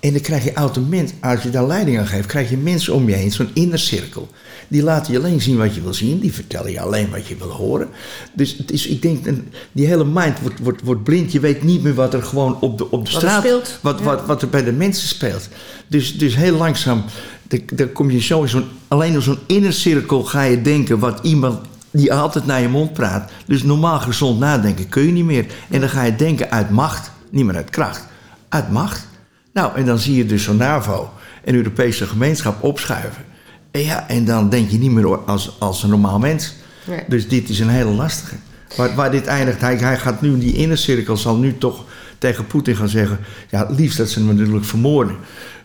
[0.00, 3.08] En dan krijg je automatisch, als je daar leiding aan geeft, krijg je mensen om
[3.08, 4.30] je heen, zo'n innercirkel.
[4.70, 7.36] Die laten je alleen zien wat je wil zien, die vertellen je alleen wat je
[7.36, 7.88] wil horen.
[8.32, 11.32] Dus het is, ik denk, een- die hele mind wordt, wordt, wordt blind.
[11.32, 13.98] Je weet niet meer wat er gewoon op de, op de Wat straat, speelt, wat,
[13.98, 14.04] ja.
[14.04, 15.48] wat, wat er bij de mensen speelt.
[15.86, 17.04] Dus, dus heel langzaam,
[17.48, 21.18] dan, dan kom je zo in zo'n, alleen in zo'n innercirkel ga je denken wat
[21.22, 21.58] iemand
[21.90, 23.30] die altijd naar je mond praat.
[23.46, 25.46] Dus normaal gezond nadenken kun je niet meer.
[25.70, 28.06] En dan ga je denken uit macht, niet meer uit kracht.
[28.48, 29.06] Uit macht.
[29.52, 31.10] Nou, en dan zie je dus zo'n NAVO
[31.44, 33.24] en Europese gemeenschap opschuiven.
[33.70, 36.54] En ja, en dan denk je niet meer als, als een normaal mens.
[36.86, 37.00] Nee.
[37.08, 38.34] Dus dit is een hele lastige.
[38.76, 41.84] Waar, waar dit eindigt, hij, hij gaat nu, die innercirkel zal nu toch
[42.18, 43.18] tegen Poetin gaan zeggen...
[43.50, 45.16] ja, het liefst dat ze hem natuurlijk vermoorden.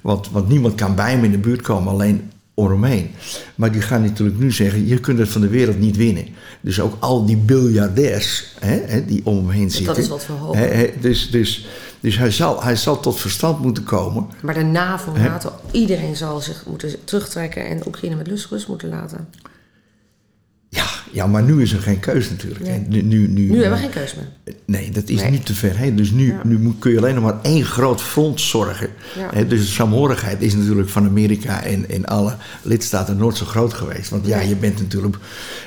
[0.02, 3.12] Want, want niemand kan bij hem in de buurt komen, alleen omheen.
[3.56, 6.28] Maar die gaan natuurlijk nu zeggen, je kunt het van de wereld niet winnen.
[6.62, 9.98] Dus ook al die biljardairs hè, hè, die om hem heen zitten...
[9.98, 11.68] is wat hè, dus dus,
[12.06, 14.30] dus hij, zal, hij zal tot verstand moeten komen...
[14.42, 15.12] Maar de NAVO?
[15.12, 19.28] NATO, iedereen zal zich moeten terugtrekken en Oekraïne met lust rust moeten laten.
[20.76, 22.64] Ja, ja, maar nu is er geen keus natuurlijk.
[22.66, 22.86] Nee.
[22.90, 24.56] Nu, nu, nu, Nu hebben we geen keus meer.
[24.66, 25.32] Nee, dat is Nee.
[25.32, 25.78] nu te ver.
[25.78, 25.94] Hè?
[25.96, 26.40] Dus nu, Ja.
[26.44, 28.90] nu moet- kun je alleen nog maar één groot front zorgen.
[29.18, 29.30] Ja.
[29.34, 29.48] Hè?
[29.48, 34.10] Dus de saamhorigheid is natuurlijk van Amerika en, en alle lidstaten nooit zo groot geweest.
[34.10, 35.16] Want ja, je bent natuurlijk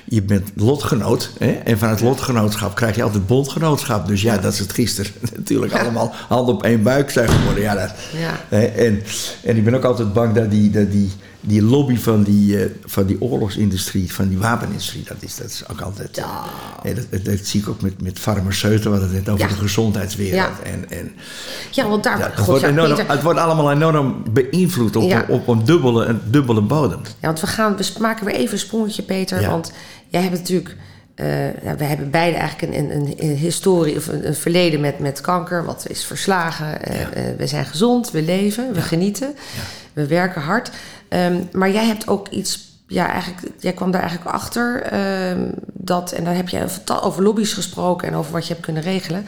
[0.04, 1.30] je bent lotgenoot.
[1.38, 1.50] Hè?
[1.50, 4.06] En van het lotgenootschap krijg je altijd bondgenootschap.
[4.06, 7.62] Dus ja, dat is het gisteren natuurlijk allemaal hand op één buik zijn geworden.
[7.62, 8.40] Ja, dat, Ja.
[8.48, 8.64] Hè?
[8.64, 9.02] En,
[9.44, 12.70] en ik ben ook altijd bang dat die, dat die, die lobby van die, eh,
[12.84, 16.16] van die oorlogsindustrie, van die wapenindustrie, dat is, dat is ook altijd.
[16.16, 16.44] Ja.
[16.82, 19.52] hè, dat, dat, dat zie ik ook met, met farmaceuten, wat het net over Ja.
[19.54, 20.52] de gezondheidswereld.
[20.64, 20.70] Ja.
[20.70, 21.12] En, en,
[21.70, 22.18] Ja, want daar...
[22.18, 25.24] ja, het, God, wordt enorm, Peter, het wordt allemaal enorm beïnvloed op, Ja.
[25.28, 27.00] op een, dubbele, een dubbele bodem.
[27.04, 29.48] Ja, want we, gaan, we maken weer even een sprongetje, Peter.
[29.48, 29.72] Want
[30.08, 30.76] jij hebt natuurlijk...
[31.14, 31.26] eh,
[31.78, 35.64] we hebben beide eigenlijk een, een, een historie of een, een verleden met, met kanker.
[35.64, 36.82] Wat is verslagen.
[36.82, 37.10] Eh, Ja.
[37.10, 39.34] eh, we zijn gezond, we leven, we genieten.
[39.92, 40.70] We werken hard.
[41.08, 42.66] Ehm, maar jij hebt ook iets...
[42.86, 44.82] Ja, eigenlijk, jij kwam daar eigenlijk achter.
[44.82, 46.66] ehm, dat, en daar heb je
[47.02, 49.26] over lobby's gesproken en over wat je hebt kunnen regelen.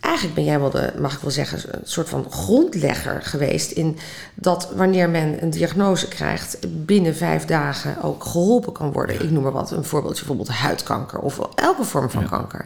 [0.00, 3.96] Eigenlijk ben jij wel de, mag ik wel zeggen, een soort van grondlegger geweest in
[4.34, 9.22] dat wanneer men een diagnose krijgt, binnen vijf dagen ook geholpen kan worden.
[9.22, 12.64] Ik noem maar wat, een voorbeeldje, bijvoorbeeld huidkanker of elke vorm van kanker.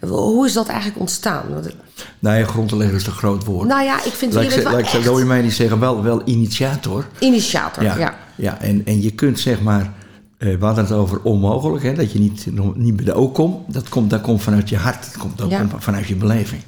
[0.00, 1.44] Hoe is dat eigenlijk ontstaan?
[1.54, 1.74] Het-
[2.18, 3.68] Nou ja, grondlegger is een groot woord.
[3.68, 6.22] nou ja, ik vind ze- wel laat ik wil je mij niet zeggen, wel, wel
[6.24, 7.04] initiator.
[7.18, 7.82] initiator.
[7.82, 7.96] Ja.
[7.98, 8.60] Ja, ja.
[8.60, 9.92] en, en je kunt zeg maar,
[10.38, 13.74] we hadden het over onmogelijk, hè, dat je niet, niet bij de O komt.
[13.74, 15.66] Dat komt, dat komt vanuit je hart, dat komt ook Ja.
[15.78, 16.62] vanuit je beleving.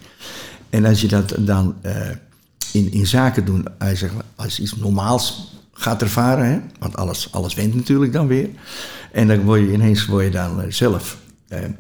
[0.71, 2.11] En als je dat dan eh,
[2.73, 3.65] in, in zaken doen,
[4.37, 8.49] als, iets normaals gaat ervaren, hè, want alles, alles went natuurlijk dan weer.
[9.13, 11.71] En dan word je ineens word je dan eh, zelf eh, eh,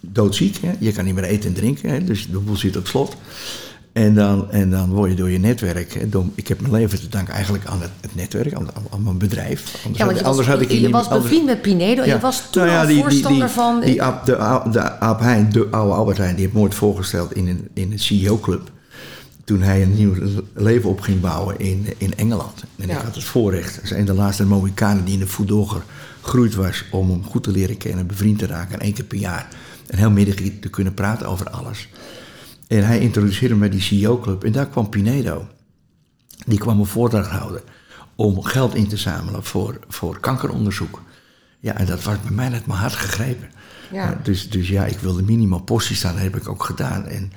[0.00, 0.56] doodziek.
[0.62, 0.72] Hè.
[0.78, 3.16] Je kan niet meer eten en drinken, hè, dus de boel zit op slot.
[3.94, 6.12] En dan, en dan word je door je netwerk.
[6.12, 9.18] door- ik heb mijn leven te danken eigenlijk aan het, het netwerk, aan, aan mijn
[9.18, 9.74] bedrijf.
[9.84, 12.02] Anders, Ja, want had, je was, anders had ik je niet- was bevriend met Pinedo
[12.02, 12.14] en ja.
[12.14, 13.80] je was toen Nou ja, die- voorstander die, van...
[13.80, 17.32] Die, Aap- de, de Aap Heijn, de oude Albert Heijn, die heeft me ooit voorgesteld
[17.34, 18.70] in een, in een CEO-club.
[19.44, 20.14] Toen hij een nieuw
[20.54, 22.64] leven op ging bouwen in, in Engeland.
[22.76, 25.52] En ik had het voorrecht, als een de laatste Mohikanen die in de voet
[26.20, 26.84] gegroeid was...
[26.90, 28.74] om hem goed te leren kennen, bevriend te raken.
[28.74, 29.48] En één keer per jaar
[29.86, 31.88] een heel middag te kunnen praten over alles.
[32.66, 34.44] En hij introduceerde me die CEO-club.
[34.44, 35.48] En daar kwam Pinedo.
[36.46, 37.62] Die kwam een voordracht houden
[38.14, 41.02] om geld in te zamelen voor, voor kankeronderzoek.
[41.60, 43.50] Ja, en dat was bij mij net mijn hart gegrepen.
[43.92, 44.10] Ja.
[44.10, 47.06] Uh, dus, dus ja, ik wilde minimaal postie staan, dat heb ik ook gedaan.
[47.06, 47.32] En,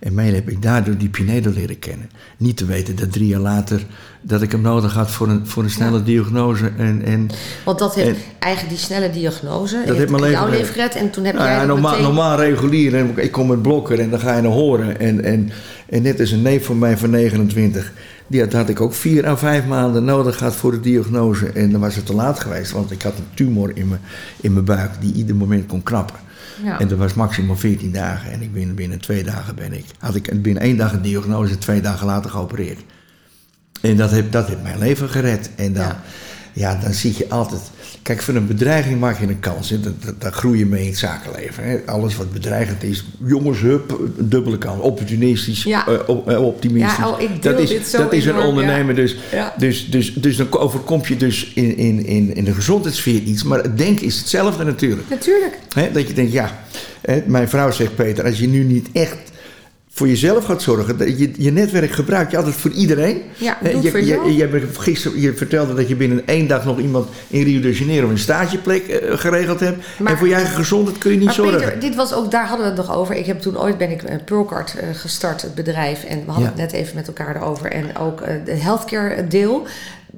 [0.00, 2.10] en mede heb ik daardoor die Pinedo leren kennen.
[2.36, 3.86] Niet te weten dat drie jaar later
[4.22, 6.70] dat ik hem nodig had voor een, voor een snelle diagnose.
[6.76, 7.28] En, en,
[7.64, 9.74] Want dat heeft En- eigenlijk die snelle diagnose.
[9.76, 10.60] Dat heeft heeft mijn leven jouw gered.
[10.60, 10.94] leven gered.
[10.94, 12.04] En toen heb Nou jij ja, normaal, meteen...
[12.06, 12.94] normaal regulier.
[12.96, 15.00] En ik kom met blokker en dan ga je naar horen.
[15.00, 15.50] En, en,
[15.88, 17.92] en net is een neef van mij van 29.
[18.26, 21.46] Die had, had ik ook vier à vijf maanden nodig gehad voor de diagnose.
[21.46, 22.72] En dan was het te laat geweest.
[22.72, 24.00] Want ik had een tumor in mijn,
[24.40, 26.16] in mijn buik die ieder moment kon knappen.
[26.64, 26.80] Ja.
[26.80, 28.32] En dat was maximaal 14 dagen.
[28.32, 29.84] En ik ben, binnen twee dagen ben ik.
[29.98, 32.80] Had ik binnen één dag een diagnose, twee dagen later geopereerd.
[33.80, 35.50] En dat heeft, dat heeft mijn leven gered.
[35.56, 36.02] En dan, Ja.
[36.52, 36.78] Ja.
[36.82, 37.60] dan zie je altijd.
[38.02, 39.70] Kijk, van een bedreiging maak je een kans.
[39.70, 39.80] Hè.
[40.18, 41.64] Daar groei je mee in het zakenleven.
[41.64, 41.78] Hè.
[41.86, 43.04] Alles wat bedreigend is.
[43.24, 44.80] Jongens, hup, dubbele kans.
[44.80, 45.86] Opportunistisch, Ja.
[46.26, 46.96] eh, optimistisch.
[46.96, 48.94] Ja, oh, ik dat is, dit zo dat is een ondernemer.
[48.94, 49.54] Dus, Ja.
[49.58, 53.42] dus, dus, dus dan overkomt je dus in, in, in, in de gezondheidssfeer iets.
[53.42, 55.08] Maar het denken is hetzelfde natuurlijk.
[55.10, 55.58] Natuurlijk.
[55.74, 56.58] Hè, dat je denkt, ja,
[57.00, 59.16] Hè, mijn vrouw zegt, Peter, als je nu niet echt
[59.92, 63.22] voor jezelf gaat zorgen, dat je, je netwerk gebruik je altijd voor iedereen.
[63.36, 66.78] Ja, doe je, voor je, je, gisteren, je vertelde dat je binnen één dag nog
[66.78, 69.84] iemand in Rio de Janeiro een stageplek eh, geregeld hebt.
[69.98, 71.58] Maar- en voor je eigen gezondheid kun je niet Maar zorgen.
[71.60, 73.14] Peter, dit was ook, daar hadden we het nog over.
[73.14, 76.04] Ik heb toen ooit ben ik uh, Pearlcard eh, gestart, het bedrijf.
[76.04, 76.60] En we hadden Ja.
[76.62, 77.72] het net even met elkaar erover.
[77.72, 79.66] En ook eh, de healthcare deel.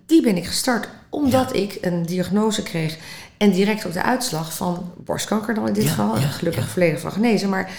[0.06, 2.96] Die ben ik gestart omdat ik een diagnose kreeg.
[3.36, 6.14] En direct ook de uitslag van borstkanker dan in dit Ja, geval.
[6.14, 7.48] gelukkig volledig van genezen.
[7.48, 7.70] Maar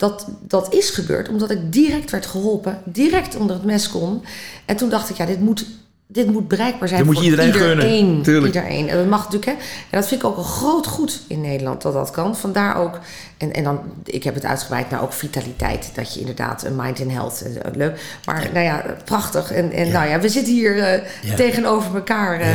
[0.00, 2.82] dat, dat is gebeurd omdat ik direct werd geholpen.
[2.84, 4.22] Direct onder het mes kon.
[4.64, 5.66] En toen dacht ik, ja, dit moet...
[6.12, 8.22] Dit moet bereikbaar zijn moet voor je iedereen gunnen, iedereen.
[8.22, 8.54] tuurlijk.
[8.54, 8.88] iedereen.
[8.88, 9.52] En dat mag natuurlijk, hè.
[9.90, 12.36] En dat vind ik ook een groot goed in Nederland, dat dat kan.
[12.36, 12.98] Vandaar ook,
[13.38, 15.90] en, en dan, ik heb het uitgebreid naar ook vitaliteit.
[15.94, 18.00] Dat je inderdaad een mind in health, eh, leuk.
[18.24, 19.52] Maar nou ja, prachtig.
[19.52, 21.34] En, en nou ja, we zitten hier eh, Ja.
[21.34, 22.48] tegenover elkaar eh,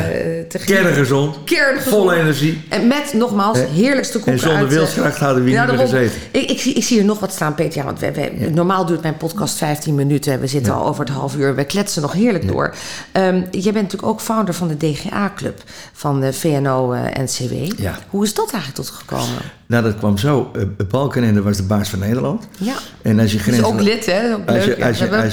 [0.50, 0.60] te.
[0.66, 1.96] Kerngezond, Kerngezond.
[1.96, 2.64] vol energie.
[2.70, 5.96] En met, nogmaals, heerlijkste koeken En zonder eh, wilskracht hadden we hier niet meer daarom.
[5.96, 6.22] gezeten.
[6.32, 7.78] Ik, ik, zie, ik zie hier nog wat staan, Peter.
[7.80, 10.40] Ja, want we, we- normaal duurt mijn podcast 15 minuten.
[10.40, 11.56] We zitten al over het half uur.
[11.56, 12.76] We kletsen nog heerlijk door.
[13.12, 17.54] Ehm, jij bent natuurlijk ook founder van de DGA-club van de VNO-NCW.
[17.82, 17.98] Ja.
[18.10, 19.42] Hoe is dat eigenlijk tot gekomen?
[19.68, 20.52] Nou, dat kwam zo.
[20.56, 22.48] Uh, Balkenende was de baas van Nederland.
[22.58, 22.76] Ja.
[23.02, 24.30] En als je Dat is grenzen- ook lid, hè?
[24.30, 24.78] Dat is ook Als leuk.
[24.78, 25.32] je, als je, als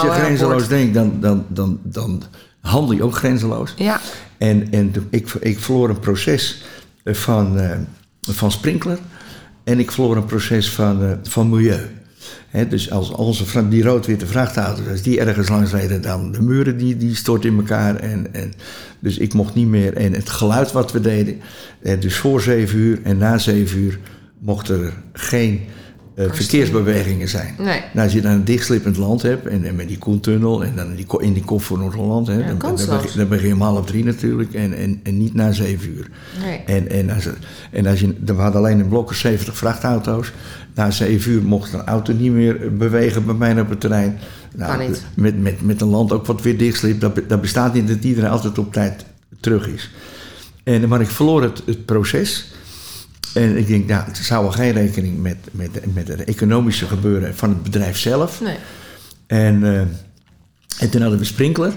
[0.00, 2.22] je, als grenzeloos denkt, dan, dan, dan, dan
[2.60, 3.74] handel je ook grenzeloos.
[3.76, 4.00] Ja.
[4.38, 6.62] En, en ik, ik verloor een proces
[7.04, 7.76] eh, van, eh,
[8.20, 8.98] van sprinkler.
[9.64, 11.80] En ik verloor een proces van, eh, van milieu.
[12.68, 16.96] Dus als vra- die rood-witte vrachtauto's, als die ergens langs reden, dan de muren die,
[16.96, 17.96] die storten in elkaar.
[17.96, 18.52] En, en,
[18.98, 19.94] dus ik mocht niet meer.
[19.94, 21.40] En het geluid wat we deden,
[22.00, 23.98] dus voor zeven uur en na zeven uur,
[24.38, 25.60] mochten er geen
[26.14, 27.54] eh, verkeersbewegingen zijn.
[27.58, 27.80] Nee.
[27.92, 30.86] Nou, als je dan een dichtslippend land hebt, en, en met die Koentunnel, en dan
[30.90, 32.76] in die, in die kop voor Noord-Holland, dan, dan,
[33.16, 36.10] dan begin je om half drie natuurlijk, en, en, en niet na zeven uur.
[36.44, 36.58] Nee.
[36.66, 37.38] En, en, als, er-
[37.70, 40.32] en als je, we hadden alleen in blokken 70 vrachtauto's.
[40.74, 44.18] Na zeven uur mocht een auto niet meer bewegen bij mij op het terrein.
[44.56, 45.04] Nou, Kan niet.
[45.14, 48.30] Met, met, met een land ook wat weer dichtsliep, dat, dat bestaat niet dat iedereen
[48.30, 49.04] altijd op tijd
[49.40, 49.90] terug is.
[50.62, 52.52] En, maar ik verloor het, het proces.
[53.34, 57.34] En ik denk, nou, het zou wel geen rekening met, met, met het economische gebeuren
[57.34, 58.40] van het bedrijf zelf.
[58.40, 58.56] Nee.
[59.26, 59.80] En, eh,
[60.78, 61.72] en toen hadden we sprinkler.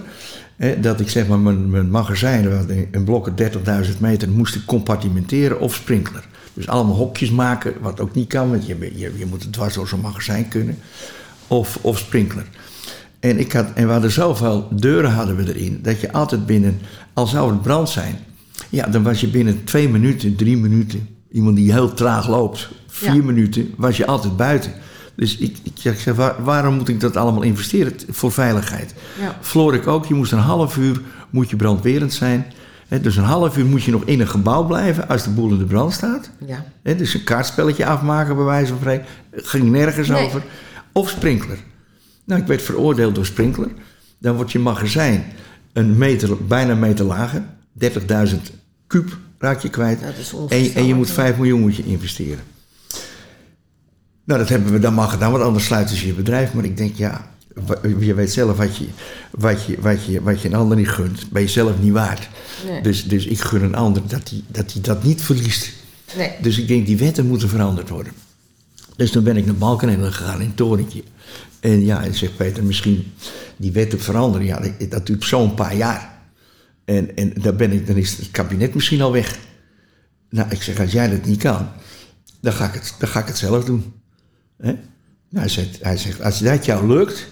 [0.56, 3.36] Hè, dat ik zeg maar mijn, mijn magazijn, een blokken
[3.86, 6.28] 30.000 meter, moest ik compartimenteren of sprinkler.
[6.54, 9.74] Dus allemaal hokjes maken, wat ook niet kan, want je, je, je moet het dwars
[9.74, 10.78] door zo'n magazijn kunnen.
[11.48, 12.46] Of, of sprinkler.
[13.20, 16.80] En, ik had, en we hadden zoveel deuren hadden we erin, dat je altijd binnen,
[17.14, 18.16] al zou het brand zijn,
[18.70, 23.14] ja, dan was je binnen twee minuten, drie minuten, iemand die heel traag loopt, vier
[23.16, 23.24] Ja.
[23.24, 24.72] minuten, was je altijd buiten.
[25.16, 28.94] Dus ik, ik, ik zeg, waar- waarom moet ik dat allemaal investeren voor veiligheid?
[29.20, 29.38] Ja.
[29.42, 32.46] Floor ik ook, je moest een half uur moet je brandwerend zijn.
[33.02, 35.58] Dus een half uur moet je nog in een gebouw blijven als de boel in
[35.58, 36.30] de brand staat.
[36.46, 36.66] Ja.
[36.96, 39.06] Dus een kaartspelletje afmaken bij wijze van spreken.
[39.32, 40.26] Ging nergens Nee.
[40.26, 40.44] over.
[40.92, 41.58] Of sprinkler.
[42.26, 43.70] Nou, ik werd veroordeeld door sprinkler.
[44.20, 45.24] Dan wordt je magazijn
[45.74, 47.44] een meter, bijna een meter lager.
[47.74, 48.52] 30.000
[48.88, 50.00] kuub raak je kwijt.
[50.02, 52.40] Dat is en, en je moet 5 miljoen moet je investeren.
[54.24, 56.54] Nou, dat hebben we dan maar gedaan, want anders sluiten ze je bedrijf.
[56.54, 57.32] Maar ik denk, ja,
[58.00, 58.86] je weet zelf wat je,
[59.32, 62.30] wat je, wat je, wat je een ander niet gunt, ben je zelf niet waard.
[62.68, 62.82] Nee.
[62.82, 65.70] Dus, dus ik gun een ander dat hij dat, die dat niet verliest.
[66.18, 66.32] Nee.
[66.42, 68.14] Dus ik denk, die wetten moeten veranderd worden.
[68.96, 71.04] Dus toen ben ik naar Balkenende gegaan in torentje.
[71.60, 73.14] En ja, en zegt Peter, misschien
[73.58, 74.48] die wetten veranderen.
[74.48, 76.17] Ja, dat- dat duurt zo'n paar jaar.
[76.88, 79.40] En, en daar ben ik, dan is het kabinet misschien al weg.
[80.30, 81.68] Nou, ik zeg, als jij dat niet kan,
[82.42, 83.94] dan ga ik het, dan ga ik het zelf doen.
[84.58, 84.78] Nou,
[85.30, 87.28] hij, zegt, hij zegt, als dat jou lukt...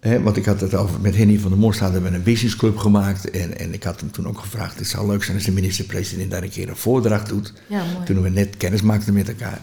[0.00, 3.30] Want ik had het over, met Henny van der Most hadden we een businessclub gemaakt.
[3.30, 6.30] En, en ik had hem toen ook gevraagd, het zou leuk zijn als de minister-president
[6.30, 7.52] daar een keer een voordracht doet.
[7.68, 8.04] Ja, mooi.
[8.04, 9.58] Toen we net kennis maakten met elkaar.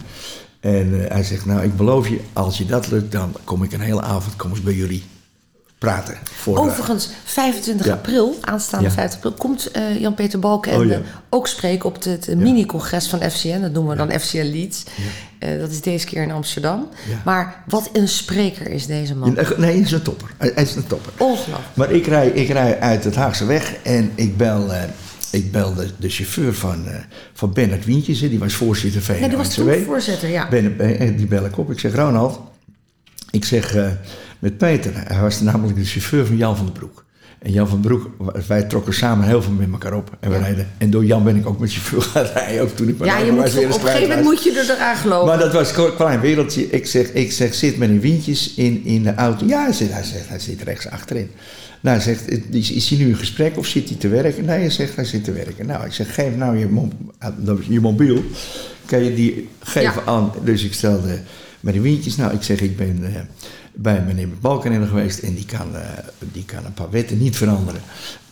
[0.60, 3.72] En eh, hij zegt, nou, ik beloof je, als je dat lukt, dan kom ik
[3.72, 5.02] een hele avond kom ik bij jullie
[5.86, 6.16] praten.
[6.34, 7.92] Voor, eh, Overigens, 25 Ja.
[7.92, 8.92] april, aanstaande Ja.
[8.92, 11.06] 50 april, komt eh, Jan-Peter Balkenende Oh, ja.
[11.30, 13.60] ook spreken op het, mini-congres van FCN.
[13.60, 14.84] Dat noemen we dan FCN Leeds.
[15.38, 16.88] Eh, dat is deze keer in Amsterdam.
[17.24, 19.34] Maar wat een spreker is deze man.
[19.34, 20.28] Nee, hij is een topper.
[20.36, 21.12] Hij is een topper.
[21.16, 21.58] Ongelooflijk.
[21.74, 24.82] Maar ik rij, ik rij uit het Haagse weg en ik bel, eh,
[25.30, 26.94] ik bel de, chauffeur van, eh,
[27.32, 28.18] van Bernard Wientjes.
[28.18, 30.48] Die was voorzitter van Ja, die was toen voorzitter, ja.
[30.48, 31.70] Ben, eh, die bel ik op.
[31.70, 32.40] Ik zeg, Ronald,
[33.36, 33.88] ik zeg eh,
[34.38, 34.90] met Peter.
[34.94, 37.04] Hij was namelijk de chauffeur van Jan van den Broek.
[37.38, 38.10] En Jan van den Broek,
[38.46, 40.16] wij trokken samen heel veel met elkaar op.
[40.20, 40.42] En, we Ja.
[40.42, 42.62] rijden, en door Jan ben ik ook met chauffeur gaan rijden.
[42.62, 45.26] Ook toen ik Ja, je moet, op een gegeven moment moet je er eraan geloven.
[45.26, 46.70] Maar dat was een klein wereldje.
[46.70, 49.46] Ik zeg, ik zeg zit met een wientjes in, in de auto.
[49.46, 51.30] Ja, hij zegt, hij zegt, hij zit rechts achterin.
[51.80, 54.44] Nou, hij zegt, is, is hij nu in gesprek of zit hij te werken?
[54.44, 55.66] Nee, hij zegt, hij zit te werken.
[55.66, 56.92] Nou, ik zeg, geef nou je, mo-
[57.68, 58.24] je mobiel.
[58.84, 60.12] kan je die geven Ja.
[60.12, 60.32] aan.
[60.44, 61.18] Dus ik stelde
[61.66, 62.16] met die windjes.
[62.16, 63.20] Nou, ik zeg, ik ben eh,
[63.74, 65.88] bij meneer Balkenende geweest en die kan, eh,
[66.18, 67.80] die kan een paar wetten niet veranderen.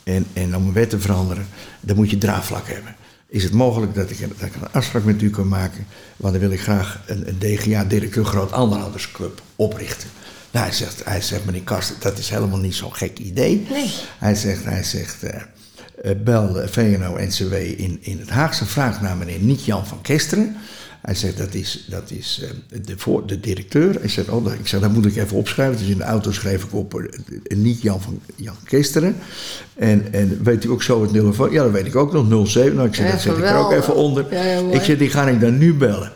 [0.03, 1.47] En, en om een wet te veranderen,
[1.81, 2.95] dan moet je draagvlak hebben.
[3.29, 5.87] Is het mogelijk dat ik, een- dat ik een afspraak met u kan maken?
[6.17, 10.09] Want dan wil ik graag een, een DGA-directeur groot anderhoudersclub oprichten.
[10.51, 13.67] Nou, hij zegt, hij zegt, meneer Karsten, dat is helemaal niet zo'n gek idee.
[13.71, 13.91] Nee.
[14.19, 15.41] Hij zegt, hij zegt eh,
[16.25, 18.65] bel VNO-NCW in, in het Haagse.
[18.67, 20.57] Vraag naar meneer Niet-Jan van Kesteren.
[21.05, 23.95] Hij zegt, dat is, dat is eh, de, voor, de directeur.
[24.01, 25.79] Hij zegt, oh, dat- ik zeg, dat moet ik even opschrijven.
[25.79, 27.05] Dus in de auto schreef ik op eh,
[27.45, 29.17] eh, Niet-Jan van Jan Kesteren.
[29.75, 31.51] En, en weet u ook zo het telefoon?
[31.53, 32.75] Ja, dat weet ik ook nog, 07.
[32.75, 34.27] Nou, ik zeg, Ja, dat zet ik er ook even onder.
[34.31, 36.13] Ja, ik zeg, die ga ik dan nu bellen.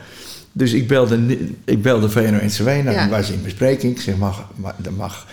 [0.52, 2.64] Dus ik belde, ik belde VNO-NCW.
[2.66, 3.02] Nou, Ja.
[3.02, 3.94] die was in bespreking.
[3.96, 5.26] Ik zeg, mag, mag, mag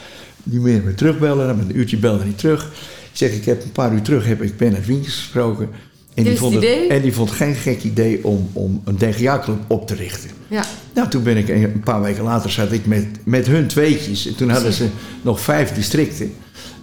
[0.44, 1.48] niet meer meer terugbellen.
[1.48, 2.64] Dan ben een uurtje belde niet terug.
[3.12, 5.70] Ik zeg, ik heb een paar uur terug heb ik Ben het Wientjes gesproken.
[6.16, 6.88] En is vond het idee?
[6.88, 10.30] en die vond geen gek idee om, om een DGA-club op te richten.
[10.48, 10.64] Ja.
[10.94, 14.28] Nou, toen ben ik een paar weken later zat ik met, met hun tweetjes.
[14.28, 14.88] En toen hadden ze
[15.22, 16.34] nog vijf districten.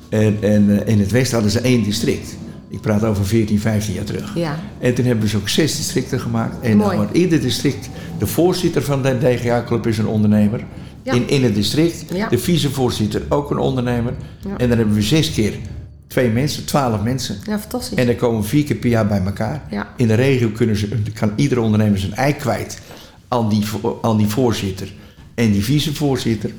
[0.09, 2.37] En, en eh, in het westen hadden ze één district.
[2.69, 4.35] Ik praat over 14, 15 jaar terug.
[4.35, 4.59] Ja.
[4.79, 6.57] En toen hebben ze ook zes districten gemaakt.
[6.61, 6.89] En Mooi.
[6.89, 10.65] dan wordt ieder district, de voorzitter van de DGA-club is een ondernemer.
[11.03, 11.13] Ja.
[11.13, 12.05] In, in het district.
[12.15, 12.29] Ja.
[12.29, 14.13] De vicevoorzitter ook een ondernemer.
[14.57, 15.55] En dan hebben we zes keer
[16.13, 17.37] twee mensen, twaalf mensen.
[17.47, 17.99] Ja, fantastisch.
[17.99, 19.63] En dan komen vier keer per jaar bij elkaar.
[19.71, 19.93] Ja.
[19.97, 22.81] In de regio kunnen ze, kan iedere ondernemer zijn ei kwijt
[23.29, 23.65] aan die,
[24.03, 24.93] aan die voorzitter
[25.35, 26.51] en die vicevoorzitter.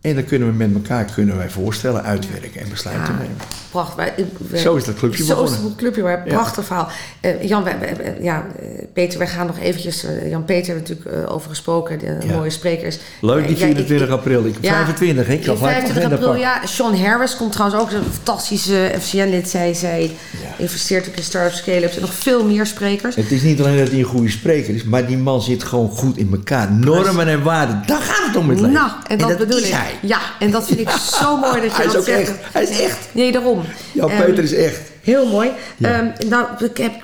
[0.00, 3.36] En dan kunnen we met elkaar kunnen wij voorstellen uitwerken en besluiten Ja, nemen.
[3.70, 4.12] prachtig.
[4.54, 5.62] Zo is dat clubje Zo is begonnen.
[5.64, 6.88] het clubje, maar prachtig verhaal.
[7.20, 10.04] Eh, Jan, wij- wij- wij- ja, eh, Peter, wij gaan nog eventjes...
[10.04, 12.34] eh, Jan Peter hebben we natuurlijk eh, over gesproken, de Ja.
[12.34, 12.98] mooie sprekers.
[13.20, 14.44] Leuk, die Eh, ja, ik- 24 april.
[14.44, 15.32] Ik, 25, hè?
[15.32, 16.66] ik zal in gelijk 25 agenda april, ja.
[16.66, 19.48] Sean Harris komt trouwens ook, een fantastische FCN-lid.
[19.48, 20.02] Zij, zij
[20.42, 20.48] Ja.
[20.58, 23.16] investeert ook in start-up scale-ups en nog veel meer sprekers.
[23.16, 25.90] Het is niet alleen dat hij een goede spreker is, maar die man zit gewoon
[25.90, 26.72] goed in elkaar.
[26.72, 28.72] Normen en waarden, daar gaat het om in het leven.
[28.74, 29.74] Nou, en dat, bedoel is ik.
[30.02, 32.28] Ja, en dat vind ik zo mooi dat je Hij is dat ook zegt.
[32.28, 32.52] echt.
[32.52, 33.08] Hij is echt.
[33.12, 33.62] Nee, daarom.
[33.92, 34.80] Ja, Ehm, Peter is echt.
[35.02, 35.50] Heel mooi.
[35.76, 35.88] Ja.
[35.92, 36.46] Ehm, nou,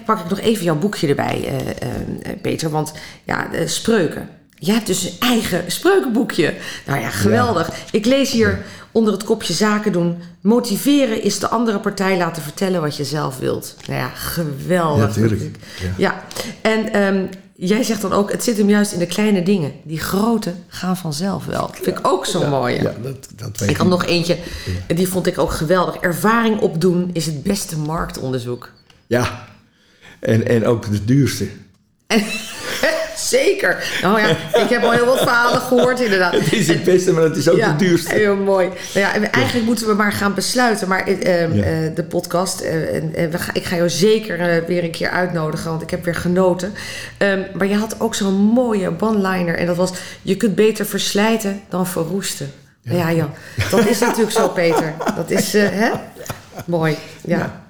[0.04, 2.70] pak ik nog even jouw boekje erbij, eh, eh, Peter.
[2.70, 2.92] Want
[3.24, 4.28] ja, eh, spreuken.
[4.58, 6.54] Jij hebt dus een eigen spreukenboekje.
[6.86, 7.70] Nou ja, geweldig.
[7.90, 8.58] Ik lees hier
[8.92, 10.22] onder het kopje zaken doen.
[10.40, 13.76] Motiveren is de andere partij laten vertellen wat je zelf wilt.
[13.86, 15.06] Nou ja, geweldig.
[15.06, 15.40] Ja, tuurlijk.
[15.80, 15.88] Ja.
[15.96, 16.22] Ja.
[16.60, 17.24] En ehm,
[17.68, 19.72] jij zegt dan ook, het zit hem juist in de kleine dingen.
[19.82, 21.66] Die grote gaan vanzelf wel.
[21.66, 22.74] Dat vind ik ook zo mooi.
[22.74, 24.38] Ja, dat, dat weet Ik had nog eentje,
[24.86, 25.96] die vond ik ook geweldig.
[25.96, 28.70] Ervaring opdoen is het beste marktonderzoek.
[29.06, 29.46] Ja,
[30.20, 31.48] en, en ook de duurste.
[32.06, 32.22] En,
[33.38, 33.98] zeker.
[34.02, 34.28] Nou ja,
[34.62, 36.32] ik heb al heel wat verhalen gehoord inderdaad.
[36.32, 38.14] Het is het beste, maar het is ook ja, de duurste.
[38.14, 38.66] Heel mooi.
[38.66, 40.88] Nou ja, en eigenlijk moeten we maar gaan besluiten.
[40.88, 41.62] Maar eh, eh, Ja.
[41.62, 45.10] eh, de podcast, eh, en, en we ga, ik ga jou zeker weer een keer
[45.10, 46.72] uitnodigen, want ik heb weer genoten.
[47.18, 49.56] Ehm, maar je had ook zo'n mooie one-liner.
[49.56, 49.90] En dat was,
[50.22, 52.52] je kunt beter verslijten dan verroesten.
[52.82, 53.28] Ja, ja,
[53.70, 54.94] dat is natuurlijk zo, Peter.
[55.16, 55.90] Dat is, hè?
[56.66, 57.63] Mooi, ja.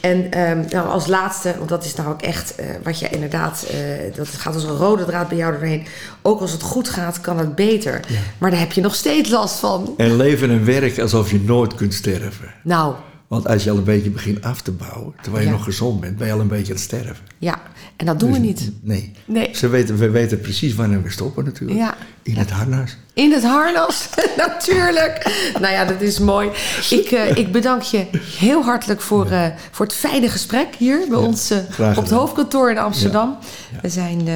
[0.00, 3.66] En ehm, nou, als laatste, want dat is nou ook echt eh, wat je inderdaad,
[3.70, 3.76] eh,
[4.16, 5.86] dat gaat als een rode draad bij jou doorheen.
[6.22, 8.00] Ook als het goed gaat, kan het beter.
[8.38, 9.94] Maar daar heb je nog steeds last van.
[9.96, 12.54] En leven en werken alsof je nooit kunt sterven.
[12.62, 12.94] Nou,
[13.28, 15.56] Want als je al een beetje begint af te bouwen, terwijl je Ja.
[15.56, 17.16] nog gezond bent, ben je al een beetje aan het sterven.
[17.38, 17.60] ja,
[17.96, 18.70] en dat doen we niet.
[18.82, 19.12] Nee.
[19.24, 19.48] Nee.
[19.54, 21.78] Ze weten, we weten precies wanneer we stoppen natuurlijk.
[21.78, 21.94] Ja.
[22.22, 22.96] In het harnas.
[23.20, 24.08] In het harnas,
[24.46, 25.32] natuurlijk.
[25.60, 26.50] Nou ja, dat is mooi.
[26.90, 28.06] Ik, eh, ik bedank je
[28.38, 31.58] heel hartelijk voor, eh, voor het fijne gesprek hier bij ons eh,
[31.96, 33.38] op het hoofdkantoor in Amsterdam.
[33.72, 33.78] Ja.
[33.82, 34.28] We zijn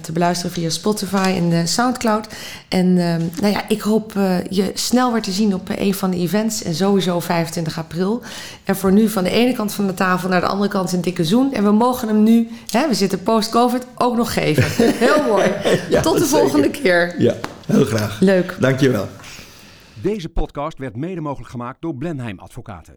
[0.00, 2.26] te beluisteren via Spotify en Soundcloud.
[2.68, 4.12] En eh, nou ja, ik hoop
[4.50, 6.62] je snel weer te zien op een van de events.
[6.62, 8.22] En sowieso 25 april.
[8.64, 11.00] En voor nu van de ene kant van de tafel naar de andere kant een
[11.00, 11.54] dikke zoen.
[11.54, 14.64] En we mogen hem nu, hè, we zitten post-covid, ook nog geven.
[15.06, 15.52] Heel mooi.
[16.02, 16.38] Tot de zeker.
[16.38, 17.14] volgende keer.
[17.18, 17.34] Ja,
[17.66, 18.20] heel graag.
[18.20, 18.56] Leuk.
[18.60, 19.08] Dankjewel.
[20.02, 22.94] Deze podcast werd mede mogelijk gemaakt door Blenheim Advocaten.